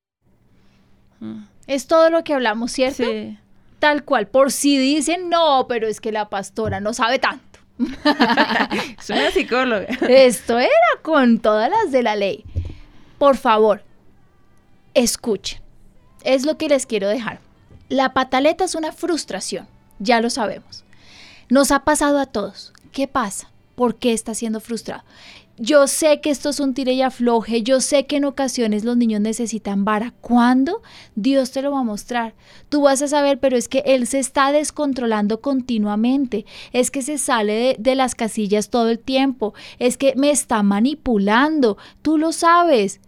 [1.68, 3.04] Es todo lo que hablamos, ¿cierto?
[3.04, 3.38] Sí.
[3.78, 7.53] Tal cual, por si dicen, no, pero es que la pastora no sabe tanto.
[7.80, 9.86] Es una psicóloga.
[10.08, 10.72] Esto era
[11.02, 12.44] con todas las de la ley.
[13.18, 13.84] Por favor,
[14.94, 15.60] escuchen.
[16.24, 17.40] Es lo que les quiero dejar.
[17.90, 19.68] La pataleta es una frustración,
[20.00, 20.84] ya lo sabemos.
[21.50, 22.74] Nos ha pasado a todos.
[22.92, 23.50] ¿Qué pasa?
[23.76, 25.04] ¿Por qué está siendo frustrado?
[25.58, 28.98] Yo sé que esto es un tire y afloje, yo sé que en ocasiones los
[28.98, 30.12] niños necesitan vara.
[30.20, 30.82] ¿Cuándo?
[31.16, 32.34] Dios te lo va a mostrar.
[32.70, 36.48] Tú vas a saber, pero es que Él se está descontrolando continuamente.
[36.72, 39.54] Es que se sale de, de las casillas todo el tiempo.
[39.78, 41.78] Es que me está manipulando.
[42.02, 43.00] Tú lo sabes.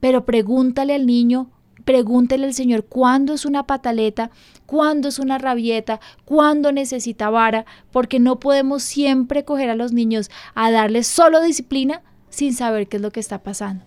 [0.00, 1.50] Pero pregúntale al niño
[1.88, 4.30] Pregúntele al Señor cuándo es una pataleta,
[4.66, 10.30] cuándo es una rabieta, cuándo necesita vara, porque no podemos siempre coger a los niños
[10.54, 13.86] a darles solo disciplina sin saber qué es lo que está pasando.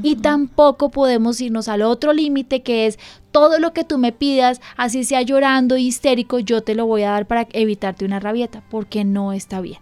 [0.00, 3.00] Y tampoco podemos irnos al otro límite que es
[3.32, 7.10] todo lo que tú me pidas, así sea llorando, histérico, yo te lo voy a
[7.10, 9.80] dar para evitarte una rabieta, porque no está bien.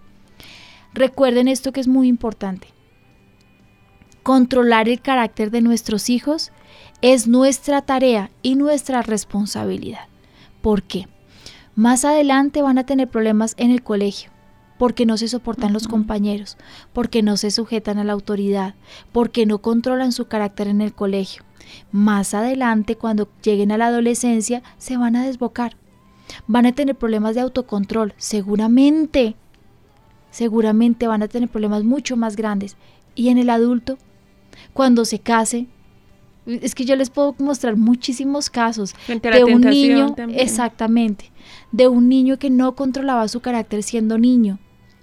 [0.94, 2.68] Recuerden esto que es muy importante.
[4.22, 6.50] Controlar el carácter de nuestros hijos
[7.02, 10.06] es nuestra tarea y nuestra responsabilidad.
[10.62, 11.06] ¿Por qué?
[11.76, 14.30] Más adelante van a tener problemas en el colegio
[14.78, 16.56] porque no se soportan los compañeros,
[16.92, 18.74] porque no se sujetan a la autoridad,
[19.12, 21.42] porque no controlan su carácter en el colegio.
[21.90, 25.76] Más adelante, cuando lleguen a la adolescencia, se van a desbocar.
[26.46, 29.34] Van a tener problemas de autocontrol, seguramente.
[30.30, 32.76] Seguramente van a tener problemas mucho más grandes.
[33.14, 33.98] Y en el adulto,
[34.72, 35.66] cuando se case,
[36.48, 41.30] es que yo les puedo mostrar muchísimos casos de un niño, exactamente,
[41.72, 44.58] de un niño que no controlaba su carácter siendo niño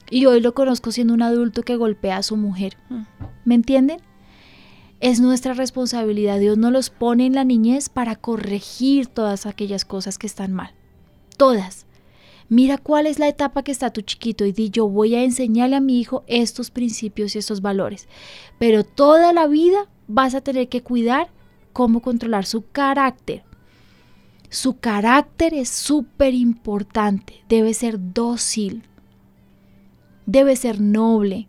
[0.10, 2.78] y hoy lo conozco siendo un adulto que golpea a su mujer.
[2.90, 3.02] Mm.
[3.46, 4.00] ¿Me entienden?
[5.00, 6.40] Es nuestra responsabilidad.
[6.40, 10.74] Dios nos los pone en la niñez para corregir todas aquellas cosas que están mal.
[11.38, 11.86] Todas.
[12.48, 15.76] Mira cuál es la etapa que está tu chiquito y di yo voy a enseñarle
[15.76, 18.08] a mi hijo estos principios y estos valores.
[18.60, 21.30] Pero toda la vida vas a tener que cuidar
[21.74, 23.44] cómo controlar su carácter.
[24.50, 27.44] Su carácter es súper importante.
[27.50, 28.84] Debe ser dócil
[30.26, 31.48] debe ser noble,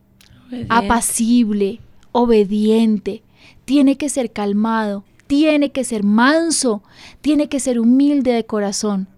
[0.68, 1.80] apacible,
[2.12, 3.22] obediente,
[3.64, 6.82] tiene que ser calmado, tiene que ser manso,
[7.20, 9.08] tiene que ser humilde de corazón.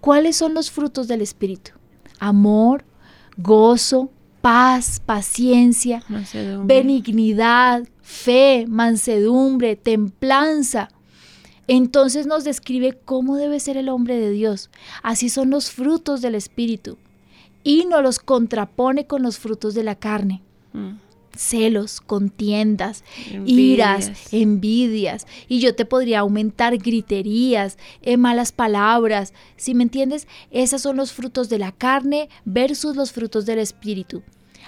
[0.00, 1.72] ¿Cuáles son los frutos del Espíritu?
[2.18, 2.84] Amor,
[3.36, 4.10] gozo,
[4.40, 6.02] paz, paciencia,
[6.64, 10.90] benignidad, fe, mansedumbre, templanza.
[11.66, 14.70] Entonces nos describe cómo debe ser el hombre de Dios.
[15.02, 16.98] Así son los frutos del Espíritu
[17.64, 20.40] y no los contrapone con los frutos de la carne.
[20.72, 20.98] Mm.
[21.36, 23.02] Celos, contiendas,
[23.44, 25.26] iras, envidias.
[25.48, 29.34] Y yo te podría aumentar griterías, eh, malas palabras.
[29.56, 34.22] Si me entiendes, esos son los frutos de la carne versus los frutos del espíritu.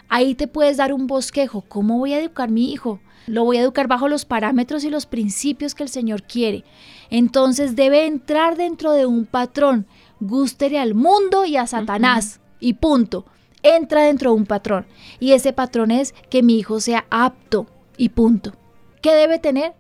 [0.08, 1.62] Ahí te puedes dar un bosquejo.
[1.68, 3.00] ¿Cómo voy a educar a mi hijo?
[3.28, 6.64] Lo voy a educar bajo los parámetros y los principios que el Señor quiere.
[7.10, 9.86] Entonces debe entrar dentro de un patrón.
[10.20, 13.26] Gústere al mundo y a Satanás y punto.
[13.62, 14.86] Entra dentro de un patrón
[15.20, 17.66] y ese patrón es que mi hijo sea apto
[17.96, 18.54] y punto.
[19.02, 19.74] ¿Qué debe tener?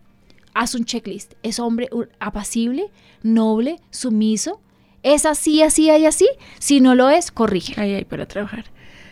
[0.54, 1.34] Haz un checklist.
[1.42, 1.88] ¿Es hombre
[2.18, 2.90] apacible,
[3.22, 4.60] noble, sumiso?
[5.02, 6.28] ¿Es así, así y así?
[6.58, 7.80] Si no lo es, corrige.
[7.80, 8.64] Ahí hay para trabajar.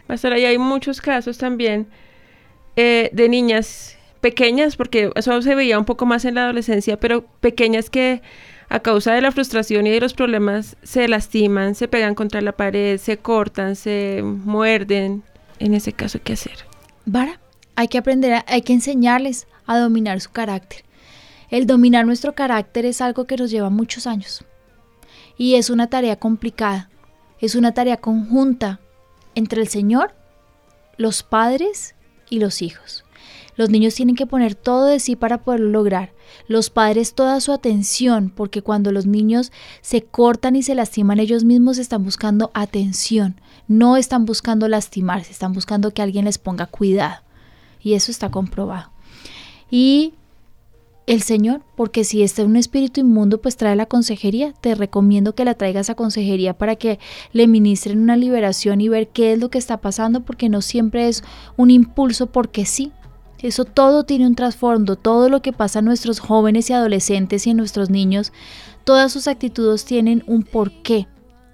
[0.06, 1.86] Pastor, ahí hay muchos casos también
[2.76, 7.24] eh, de niñas pequeñas, porque eso se veía un poco más en la adolescencia, pero
[7.40, 8.22] pequeñas que
[8.68, 12.52] a causa de la frustración y de los problemas se lastiman, se pegan contra la
[12.52, 15.22] pared, se cortan, se muerden.
[15.58, 16.56] En ese caso, ¿qué hacer?
[17.04, 17.40] Vara,
[17.76, 20.84] hay que aprender, hay que enseñarles a dominar su carácter.
[21.48, 24.44] El dominar nuestro carácter es algo que nos lleva muchos años.
[25.38, 26.90] Y es una tarea complicada.
[27.40, 28.80] Es una tarea conjunta
[29.34, 30.14] entre el Señor,
[30.96, 31.94] los padres
[32.28, 33.05] y los hijos.
[33.56, 36.12] Los niños tienen que poner todo de sí para poderlo lograr.
[36.46, 41.44] Los padres toda su atención, porque cuando los niños se cortan y se lastiman ellos
[41.44, 47.22] mismos están buscando atención, no están buscando lastimarse, están buscando que alguien les ponga cuidado.
[47.80, 48.90] Y eso está comprobado.
[49.70, 50.14] Y
[51.06, 54.52] el Señor, porque si está un espíritu inmundo, pues trae la consejería.
[54.60, 56.98] Te recomiendo que la traigas a consejería para que
[57.32, 61.08] le ministren una liberación y ver qué es lo que está pasando, porque no siempre
[61.08, 61.22] es
[61.56, 62.90] un impulso porque sí.
[63.42, 67.50] Eso todo tiene un trasfondo, todo lo que pasa en nuestros jóvenes y adolescentes y
[67.50, 68.32] en nuestros niños,
[68.84, 71.06] todas sus actitudes tienen un porqué.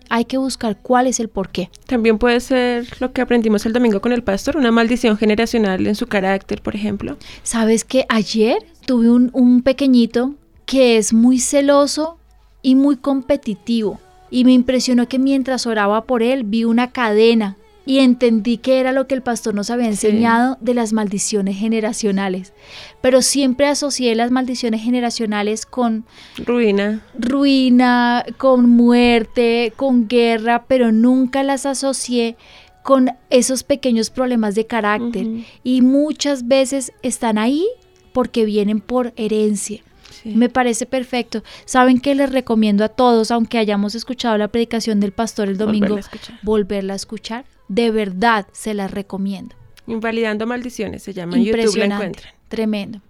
[0.08, 1.70] Hay que buscar cuál es el porqué.
[1.86, 5.94] También puede ser lo que aprendimos el domingo con el pastor, una maldición generacional en
[5.94, 7.16] su carácter, por ejemplo.
[7.42, 10.34] Sabes que ayer tuve un, un pequeñito
[10.66, 12.18] que es muy celoso
[12.60, 13.98] y muy competitivo.
[14.30, 18.92] Y me impresionó que mientras oraba por él vi una cadena y entendí que era
[18.92, 22.52] lo que el pastor nos había enseñado de las maldiciones generacionales.
[23.00, 26.04] Pero siempre asocié las maldiciones generacionales con
[26.44, 32.36] ruina, ruina, con muerte, con guerra, pero nunca las asocié
[32.82, 35.26] con esos pequeños problemas de carácter.
[35.64, 37.66] Y muchas veces están ahí
[38.12, 39.82] porque vienen por herencia.
[40.24, 41.42] Me parece perfecto.
[41.64, 45.98] Saben que les recomiendo a todos, aunque hayamos escuchado la predicación del pastor el domingo,
[46.42, 49.56] volverla a escuchar de verdad se las recomiendo.
[49.86, 51.36] Invalidando maldiciones se llama.
[51.36, 52.34] En YouTube la encuentran.
[52.48, 53.00] Tremendo.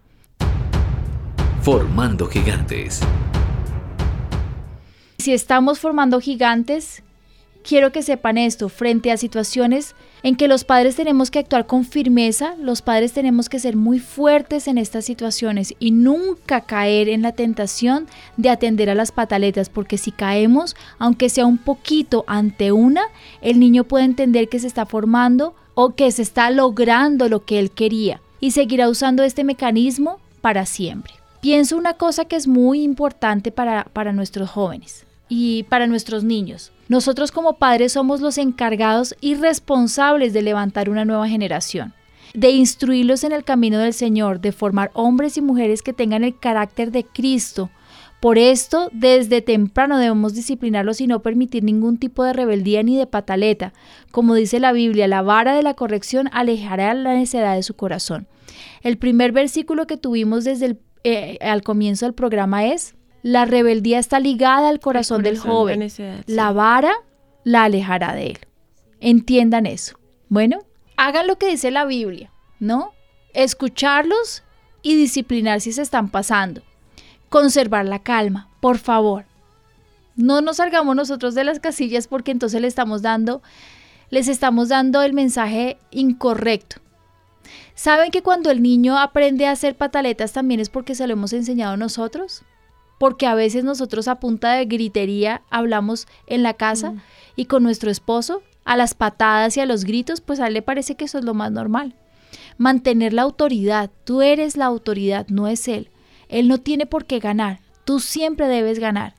[1.62, 3.00] Formando gigantes.
[5.18, 7.02] Si estamos formando gigantes,
[7.62, 11.84] quiero que sepan esto, frente a situaciones en que los padres tenemos que actuar con
[11.84, 17.22] firmeza, los padres tenemos que ser muy fuertes en estas situaciones y nunca caer en
[17.22, 18.06] la tentación
[18.36, 23.02] de atender a las pataletas, porque si caemos, aunque sea un poquito ante una,
[23.40, 27.58] el niño puede entender que se está formando o que se está logrando lo que
[27.58, 31.14] él quería y seguirá usando este mecanismo para siempre.
[31.40, 36.72] Pienso una cosa que es muy importante para, para nuestros jóvenes y para nuestros niños.
[36.92, 41.94] Nosotros como padres somos los encargados y responsables de levantar una nueva generación,
[42.34, 46.38] de instruirlos en el camino del Señor, de formar hombres y mujeres que tengan el
[46.38, 47.70] carácter de Cristo.
[48.20, 53.06] Por esto, desde temprano debemos disciplinarlos y no permitir ningún tipo de rebeldía ni de
[53.06, 53.72] pataleta.
[54.10, 58.26] Como dice la Biblia, la vara de la corrección alejará la necedad de su corazón.
[58.82, 63.98] El primer versículo que tuvimos desde el eh, al comienzo del programa es, la rebeldía
[63.98, 65.88] está ligada al corazón, del joven.
[66.26, 66.92] La vara
[67.44, 68.38] la alejará de él.
[69.00, 69.98] Entiendan eso.
[70.28, 70.60] Bueno,
[70.96, 72.92] hagan lo que dice la Biblia, ¿no?
[73.32, 74.42] Escucharlos
[74.82, 76.62] y disciplinar si se están pasando.
[77.28, 79.24] Conservar la calma, por favor.
[80.16, 83.42] No nos salgamos nosotros de las casillas porque entonces le estamos dando,
[84.10, 86.76] les estamos dando el mensaje incorrecto.
[87.74, 91.32] ¿Saben que cuando el niño aprende a hacer pataletas también es porque se lo hemos
[91.32, 92.44] enseñado nosotros?
[93.02, 97.00] Porque a veces nosotros a punta de gritería hablamos en la casa mm.
[97.34, 100.62] y con nuestro esposo, a las patadas y a los gritos, pues a él le
[100.62, 101.96] parece que eso es lo más normal.
[102.58, 105.90] Mantener la autoridad, tú eres la autoridad, no es él.
[106.28, 109.16] Él no tiene por qué ganar, tú siempre debes ganar.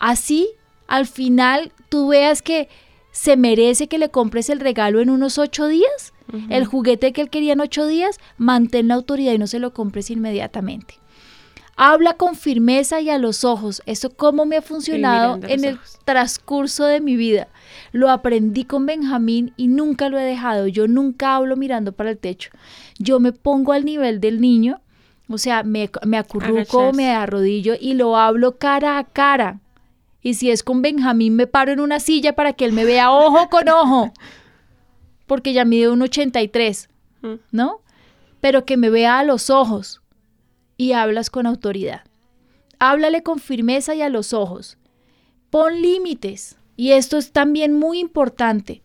[0.00, 0.48] Así,
[0.88, 2.68] al final, tú veas que
[3.12, 6.12] se merece que le compres el regalo en unos ocho días,
[6.50, 9.72] el juguete que él quería en ocho días, mantén la autoridad y no se lo
[9.72, 11.01] compres inmediatamente.
[11.76, 13.82] Habla con firmeza y a los ojos.
[13.86, 17.48] Eso cómo me ha funcionado en el transcurso de mi vida.
[17.92, 20.66] Lo aprendí con Benjamín y nunca lo he dejado.
[20.66, 22.50] Yo nunca hablo mirando para el techo.
[22.98, 24.80] Yo me pongo al nivel del niño,
[25.28, 29.60] o sea, me, me acurruco, me arrodillo y lo hablo cara a cara.
[30.20, 33.10] Y si es con Benjamín, me paro en una silla para que él me vea
[33.10, 34.12] ojo con ojo
[35.32, 36.90] porque ya mide un 83,
[37.22, 37.34] mm.
[37.52, 37.80] ¿no?
[38.42, 40.01] Pero que me vea a los ojos
[40.82, 42.02] y hablas con autoridad.
[42.80, 44.78] Háblale con firmeza y a los ojos.
[45.48, 46.56] Pon límites.
[46.76, 48.82] Y esto es también muy importante.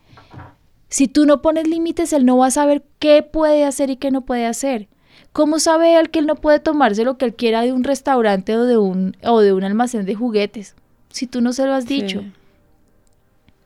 [0.89, 4.11] Si tú no pones límites, él no va a saber qué puede hacer y qué
[4.11, 4.87] no puede hacer.
[5.31, 8.55] ¿Cómo sabe él que él no puede tomarse lo que él quiera de un restaurante
[8.55, 10.75] o de un, o de un almacén de juguetes?
[11.09, 12.23] Si tú no se lo has dicho.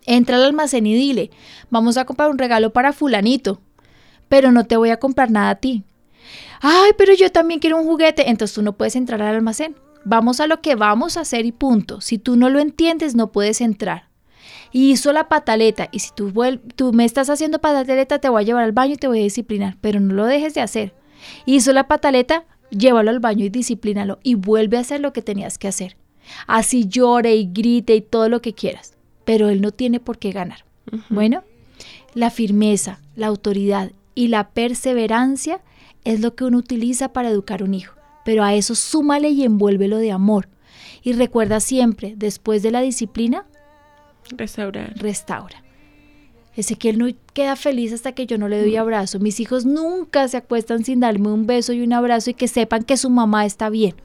[0.05, 1.31] Entra al almacén y dile,
[1.69, 3.59] vamos a comprar un regalo para fulanito,
[4.29, 5.83] pero no te voy a comprar nada a ti.
[6.61, 9.75] Ay, pero yo también quiero un juguete, entonces tú no puedes entrar al almacén.
[10.03, 12.01] Vamos a lo que vamos a hacer y punto.
[12.01, 14.09] Si tú no lo entiendes, no puedes entrar.
[14.71, 16.33] Y hizo la pataleta, y si tú,
[16.75, 19.23] tú me estás haciendo pataleta, te voy a llevar al baño y te voy a
[19.23, 20.93] disciplinar, pero no lo dejes de hacer.
[21.45, 25.57] Hizo la pataleta, llévalo al baño y disciplínalo, y vuelve a hacer lo que tenías
[25.57, 25.97] que hacer.
[26.47, 28.95] Así llore y grite y todo lo que quieras
[29.31, 30.65] pero él no tiene por qué ganar.
[31.09, 31.43] Bueno,
[32.13, 35.61] la firmeza, la autoridad y la perseverancia
[36.03, 37.95] es lo que uno utiliza para educar a un hijo,
[38.25, 40.47] pero a eso súmale y envuélvelo de amor.
[41.03, 43.45] Y recuerda siempre, después de la disciplina,
[44.31, 44.93] restaurar.
[44.97, 45.63] Restaura.
[46.55, 49.19] Ezequiel no queda feliz hasta que yo no le doy abrazo.
[49.19, 52.83] Mis hijos nunca se acuestan sin darme un beso y un abrazo y que sepan
[52.83, 53.95] que su mamá está bien.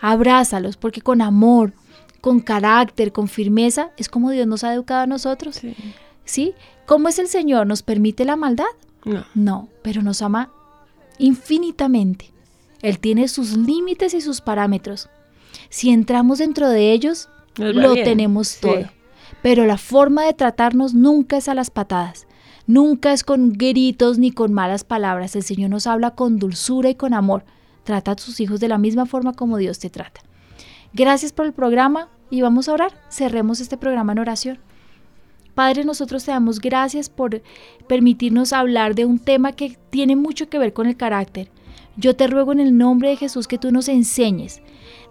[0.00, 1.72] Abrázalos porque con amor,
[2.20, 5.60] con carácter, con firmeza, es como Dios nos ha educado a nosotros.
[6.24, 6.54] Sí.
[6.86, 7.66] ¿Cómo es el Señor?
[7.66, 8.64] ¿Nos permite la maldad?
[9.04, 9.24] No.
[9.34, 10.50] No, pero nos ama
[11.20, 12.32] infinitamente.
[12.82, 15.08] Él tiene sus límites y sus parámetros.
[15.68, 18.90] Si entramos dentro de ellos, lo tenemos todo.
[19.42, 22.26] Pero la forma de tratarnos nunca es a las patadas.
[22.66, 25.34] Nunca es con gritos ni con malas palabras.
[25.36, 27.44] El Señor nos habla con dulzura y con amor.
[27.84, 30.20] Trata a sus hijos de la misma forma como Dios te trata.
[30.92, 32.92] Gracias por el programa y vamos a orar.
[33.10, 34.58] Cerremos este programa en oración.
[35.60, 37.42] Padre, nosotros te damos gracias por
[37.86, 41.50] permitirnos hablar de un tema que tiene mucho que ver con el carácter.
[41.98, 44.62] Yo te ruego en el nombre de Jesús que tú nos enseñes.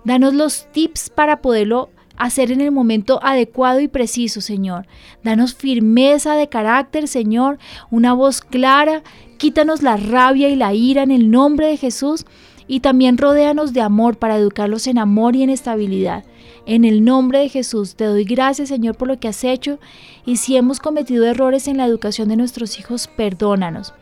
[0.06, 4.88] Danos los tips para poderlo hacer en el momento adecuado y preciso, Señor.
[5.24, 7.60] Danos firmeza de carácter, Señor,
[7.92, 9.04] una voz clara.
[9.38, 12.26] Quítanos la rabia y la ira en el nombre de Jesús
[12.70, 16.24] y también rodéanos de amor para educarlos en amor y en estabilidad.
[16.68, 19.80] En el nombre de Jesús te doy gracias Señor por lo que has hecho
[20.24, 23.94] y si hemos cometido errores en la educación de nuestros hijos, perdónanos.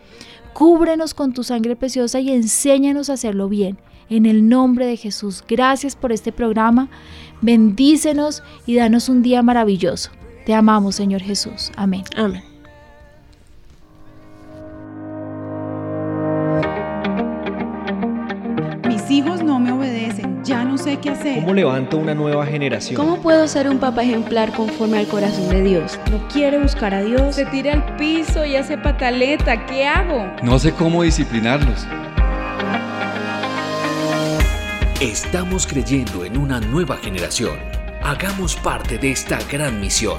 [0.54, 3.78] Cúbrenos con tu sangre preciosa y enséñanos a hacerlo bien.
[4.10, 6.90] En el nombre de Jesús, gracias por este programa.
[7.42, 10.12] Bendícenos y danos un día maravilloso.
[10.46, 11.72] Te amamos, Señor Jesús.
[11.76, 12.04] Amén.
[12.16, 12.47] Amén.
[19.10, 21.36] Hijos no me obedecen, ya no sé qué hacer.
[21.36, 22.96] ¿Cómo levanto una nueva generación?
[22.96, 26.00] ¿Cómo puedo ser un papá ejemplar conforme al corazón de Dios?
[26.12, 27.36] No quiere buscar a Dios.
[27.36, 30.26] Se tira al piso y hace pataleta, ¿qué hago?
[30.44, 31.86] No sé cómo disciplinarlos.
[35.02, 37.60] Estamos creyendo en una nueva generación.
[38.02, 40.18] Hagamos parte de esta gran misión.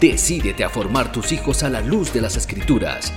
[0.00, 3.12] Decídete a formar tus hijos a la luz de las escrituras.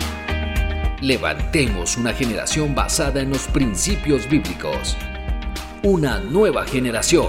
[1.01, 4.97] Levantemos una generación basada en los principios bíblicos.
[5.85, 7.27] Una nueva generación